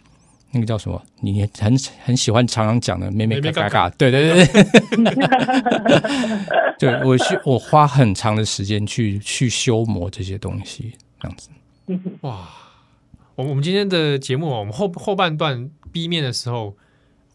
[0.56, 1.02] 那个叫什么？
[1.20, 4.46] 你很很喜欢常常讲的“妹妹嘎嘎嘎”，对对对
[5.84, 6.00] 对，
[6.80, 11.50] 对 我需我花很长的时间去去修磨这些东西，这样子，
[12.22, 12.48] 哇。
[13.36, 16.78] 我我们今天的节目，我们后后半段 B 面的时候，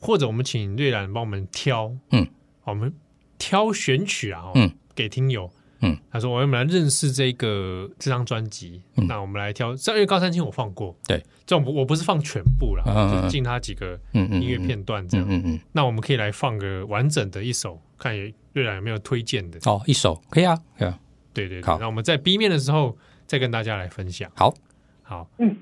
[0.00, 2.26] 或者我们请瑞兰帮我们挑，嗯，
[2.64, 2.94] 我们
[3.36, 5.50] 挑选曲啊，嗯，给听友，
[5.80, 12.84] 嗯，他说我们来认识这个这张专辑，嗯，那我们来挑，因为高山青我放过，对，这种我不是放全部了，
[13.22, 18.14] 就进他几个音乐片段这样，嗯嗯，那我们可以来放个完整的一首，看
[18.52, 20.98] 瑞兰有没有推荐的，哦，一首可以啊，可以啊，
[21.32, 24.54] 对对，好，那我们在 B 面的时候再跟大家来分享，好，
[25.02, 25.56] 好，嗯。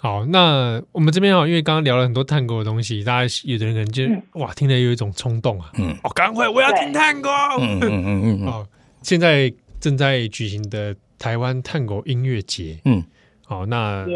[0.00, 7.28] 好，那我们这边啊，因为刚刚聊了很多探戈的东西，大家有的人可能就、嗯、哇，听了有一种冲动啊，嗯，哦，赶快我要听探戈，
[7.58, 8.66] 嗯嗯嗯嗯，哦，
[9.02, 13.02] 现在正在举行的台湾探戈音乐节，嗯，
[13.44, 14.06] 好，那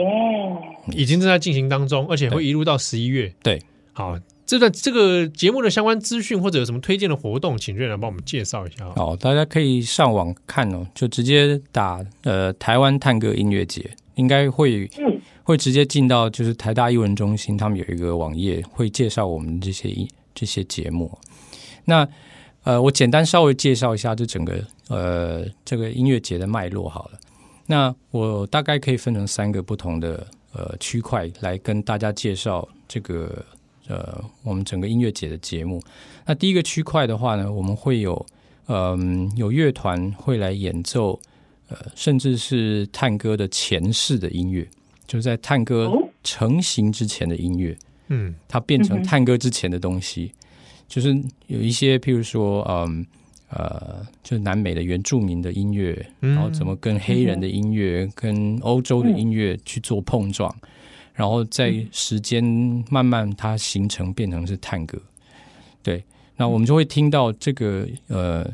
[0.92, 3.60] 已经正在进行当中，而且会一路到十一月，对，
[3.92, 4.16] 好，
[4.46, 8.88] 这段这个节目的相关资讯或者有什么推荐的活动，请瑞兰帮我们介绍一下。
[8.94, 14.88] 好，大家可以上网看哦，就直接打呃台湾探戈音乐节，应该会。
[15.44, 19.94] 会直接进到就是台大艺文中心，他们有一个网页会介绍我们这些
[20.34, 21.18] 这些节目。
[21.84, 22.06] 那
[22.64, 27.18] 呃，我简单稍微介绍一下这整个呃这个音乐节的脉络好了。
[27.66, 33.44] 那我大概可以分成三个不同的呃区块来跟大家介绍这个
[33.88, 35.82] 呃我们整个音乐节的节目。
[36.24, 38.24] 那第一个区块的话呢，我们会有
[38.68, 41.20] 嗯、有乐团会来演奏
[41.68, 44.66] 呃甚至是探戈的前世的音乐。
[45.12, 45.92] 就是在探戈
[46.24, 47.76] 成型之前的音乐，
[48.08, 50.32] 嗯，它变成探戈之前的东西，
[50.88, 51.14] 就是
[51.48, 53.04] 有一些，譬如说，嗯，
[53.50, 60.50] 呃，就是南美的原住民的音乐，然后怎么跟黑人的音乐、跟欧洲的音乐去做碰撞，
[61.12, 62.42] 然后在时间
[62.88, 64.98] 慢慢它形成变成是探戈，
[65.82, 66.02] 对，
[66.36, 68.50] 那我们就会听到这个，呃。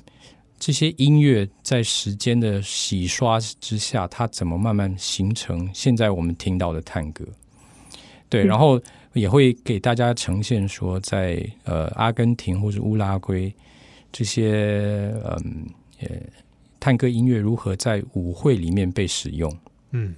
[0.58, 7.24] 这些音乐在时间的洗刷之下，它怎么慢慢形成现在我们听到的探戈？
[8.28, 8.80] 对，然后
[9.12, 13.54] 也会给大家呈现说在，在呃阿根廷或者乌拉圭
[14.12, 15.66] 这些嗯
[16.00, 16.08] 呃
[16.78, 19.50] 探戈音乐如何在舞会里面被使用。
[19.92, 20.14] 嗯，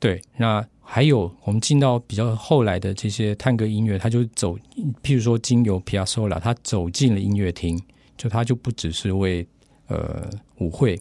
[0.00, 0.20] 对。
[0.36, 4.58] 那还有我们进到比较后来的这些探戈音乐，它就走，
[5.02, 7.80] 譬如说经由皮亚索拉，他走进了音乐厅，
[8.16, 9.46] 就他就不只是为
[9.88, 10.28] 呃，
[10.58, 10.98] 舞会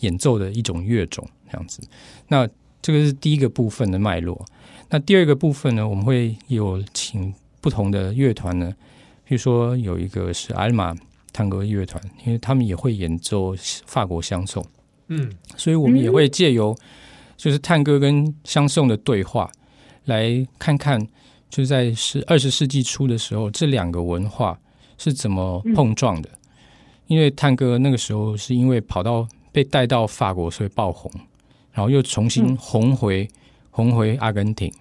[0.00, 1.82] 演奏的一种乐种这样子，
[2.28, 2.48] 那
[2.80, 4.44] 这个是第一个部分的脉络。
[4.90, 8.72] 那第二个部分呢，我们会有请不同的乐团呢，
[9.24, 10.94] 比如说有一个是阿尔玛
[11.32, 13.54] 探戈乐团，因为他们也会演奏
[13.86, 14.64] 法国相颂，
[15.08, 16.76] 嗯，所以我们也会借由
[17.36, 19.50] 就是探戈跟相颂的对话，
[20.04, 21.00] 来看看
[21.48, 24.58] 就是在十二十世纪初的时候，这两个文化
[24.98, 26.28] 是怎么碰撞的。
[27.06, 31.10] 因为探戈那个时候是因为跑到被带到法国，所以爆红。
[31.72, 33.28] 然后又重新红回、嗯、
[33.70, 34.72] 红回阿根廷。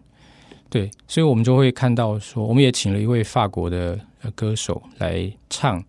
[0.69, 3.99] 对，所以我们就会看到说，我们也请了一位法国的
[4.35, 5.83] 歌手来唱，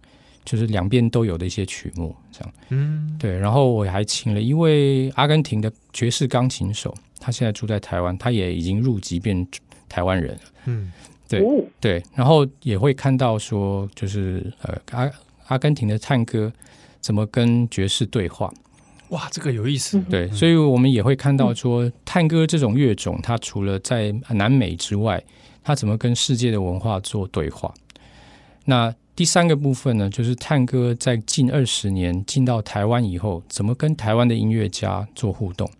[0.46, 2.52] 就是两边都有的一些曲目，这样。
[2.70, 3.36] 嗯，对。
[3.38, 9.46] 然后我还请了一位阿根廷的爵士钢琴手，他现在住在台湾，他也已经入籍变
[9.88, 10.40] 台湾人了。
[10.64, 10.90] 嗯，
[11.28, 11.42] 对
[11.80, 12.02] 对。
[12.14, 15.10] 然后也会看到说，就是呃阿
[15.46, 16.52] 阿根廷的探戈
[17.00, 18.52] 怎么跟爵士对话。
[19.10, 20.00] 哇，这个有意思。
[20.10, 25.22] 对，所以我们也会看到说，探戈这种乐种，它除了在南美之外，
[25.62, 27.72] 它怎么跟世界的文化做对话？
[28.64, 35.70] 那第三个部分呢，就是探戈在近二十年进到台湾以后，怎么跟台湾的音乐家做互动？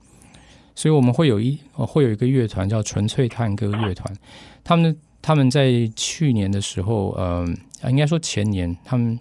[0.76, 4.14] 所以我们会有一会有一个乐团叫纯粹探戈乐团，
[4.62, 9.18] 他们他们在去年的时候，嗯、呃，应该说前年，他们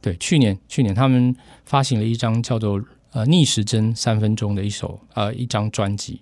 [0.00, 1.34] 对去年去年他们
[1.64, 2.82] 发行了一张叫做。
[3.12, 6.20] 呃，逆时针三分钟的一首呃一张专辑，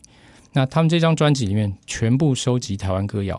[0.55, 3.39] 那他们这张专辑里面全部收集台湾歌谣，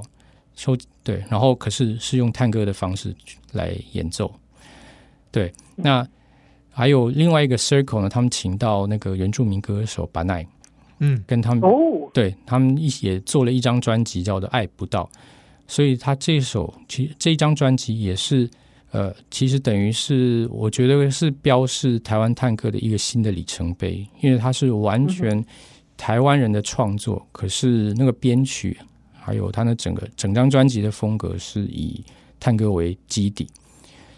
[0.55, 3.11] 收对，然后可是是用探戈的方式
[3.53, 4.31] 来演奏，
[5.31, 6.07] 对，那
[6.69, 10.45] 还有另外一个 circle 呢，他们请到那个原住民歌手巴奈，
[10.99, 15.09] 嗯，跟他们哦，对他们一起也做了一张专辑叫做《爱不到》，
[15.65, 18.47] 所以他这首其实这一张专辑也是。
[18.91, 25.45] 呃，其实等于是我觉得是标示台湾探戈的一个新的里程碑，因为它是完全
[25.95, 28.75] 台湾人的创作，嗯、可是那个编曲
[29.13, 32.03] 还有它的整个整张专辑的风格是以
[32.39, 33.47] 探戈为基底，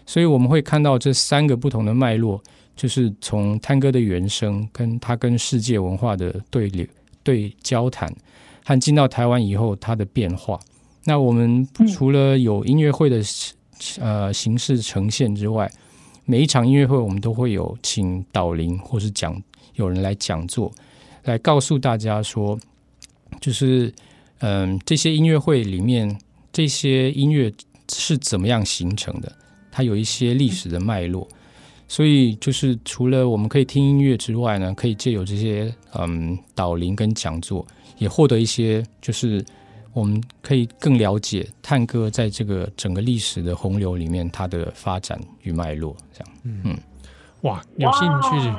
[0.06, 2.42] 所以我们会看到这三个不同的脉络，
[2.74, 6.86] 就是从探戈的原声跟它跟世界文化的对流
[7.22, 8.10] 对交谈，
[8.64, 10.58] 和进到台湾以后它的变化。
[11.04, 13.20] 那我们除了有音乐会的。
[14.00, 15.70] 呃，形式呈现之外，
[16.24, 19.40] 每一场音乐会我们都会有请导聆或是讲
[19.74, 20.72] 有人来讲座，
[21.24, 22.58] 来告诉大家说，
[23.40, 23.92] 就是
[24.38, 26.18] 嗯、这些音乐会里面
[26.52, 27.52] 这些音乐
[27.92, 29.32] 是怎么样形成的，
[29.70, 31.26] 它有一些历史的脉络，
[31.88, 37.66] 所以就是除了我们可以听音乐之外呢，可以借由这些嗯导聆跟讲座，
[37.98, 39.44] 也获得一些就是。
[39.92, 46.34] 我们可以更了解探戈在这个整个历史的洪流里面它的发展与脉络，这样。
[46.44, 46.76] 嗯，
[47.42, 48.52] 哇，有兴趣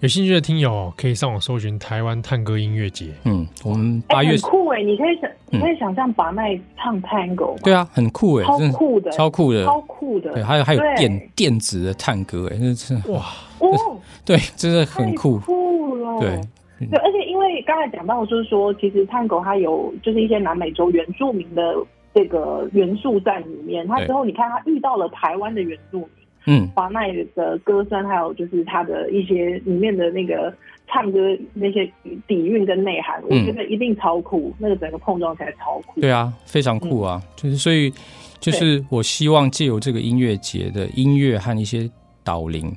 [0.00, 3.12] 有兴趣的听友可以上网搜寻台湾探戈音乐节。
[3.24, 7.52] 嗯，我们八月、欸、很酷哎，你可以想，你可以想象把脉唱探戈。
[7.64, 10.32] 对啊，很酷哎，超酷的，超酷的，超酷的。
[10.32, 13.26] 对，还有还有电电子的探戈哎，那是哇。
[13.58, 16.40] 哦， 对，真的很酷，酷了，对。
[16.86, 21.74] 对，而且因为刚才讲到，就是说，其实探狗它有就是一些南美洲原住民的
[22.14, 23.86] 这个元素在里面。
[23.88, 26.08] 他之后你看，他遇到了台湾的原住民，
[26.46, 30.54] 嗯，华奈的歌声，还有就是他的一些里面的那个
[30.86, 31.18] 唱歌
[31.52, 31.84] 那些
[32.26, 34.48] 底蕴跟内涵，我觉得一定超酷。
[34.50, 36.00] 嗯、那个整个碰撞起来超酷。
[36.00, 37.20] 对啊，非常酷啊！
[37.24, 37.92] 嗯、就是所以，
[38.38, 41.90] 就是我希望借由这个音乐节的音乐和一些
[42.22, 42.72] 导聆，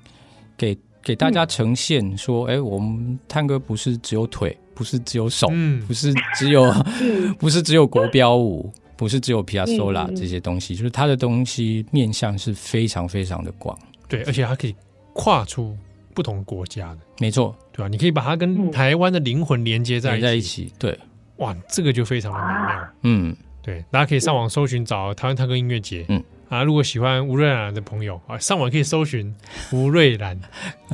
[0.57, 0.75] 给。
[1.03, 6.63] 给大家呈现说，哎、嗯，我们探戈不是只有腿，不是只有手，嗯、不是只有，
[7.01, 13.77] 嗯、 不是只有国标舞，不是只有皮亚索拉这些东西，嗯、就是它的东西面向是非常非常的广，
[14.07, 14.75] 对，而且它可以
[15.13, 15.75] 跨出
[16.13, 17.87] 不同国家的，没错，对吧？
[17.87, 20.99] 你可以把它跟台湾的灵魂连接在一起，在一起，对，
[21.37, 26.23] 哇，这个就非常的美妙，嗯，对，大家可以上网搜寻找台湾探戈音乐节，嗯。
[26.51, 29.33] 啊，如果喜欢吴瑞兰的朋友啊，上网可以搜寻
[29.71, 30.37] 吴瑞兰，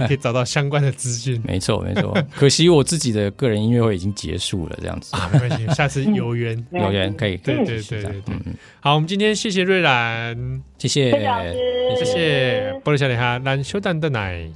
[0.07, 1.41] 可以找到相关的资讯。
[1.43, 2.15] 没错，没错。
[2.35, 7.37] 可惜我自己的个人音乐会已经结束了，这样子啊，没关系，下次有缘， 有缘可以。
[7.37, 8.35] 对对对对对，
[8.79, 14.47] 好，我们今天谢谢瑞兰，谢谢，谢谢，谢谢，波多小女哈，兰修蛋的奶。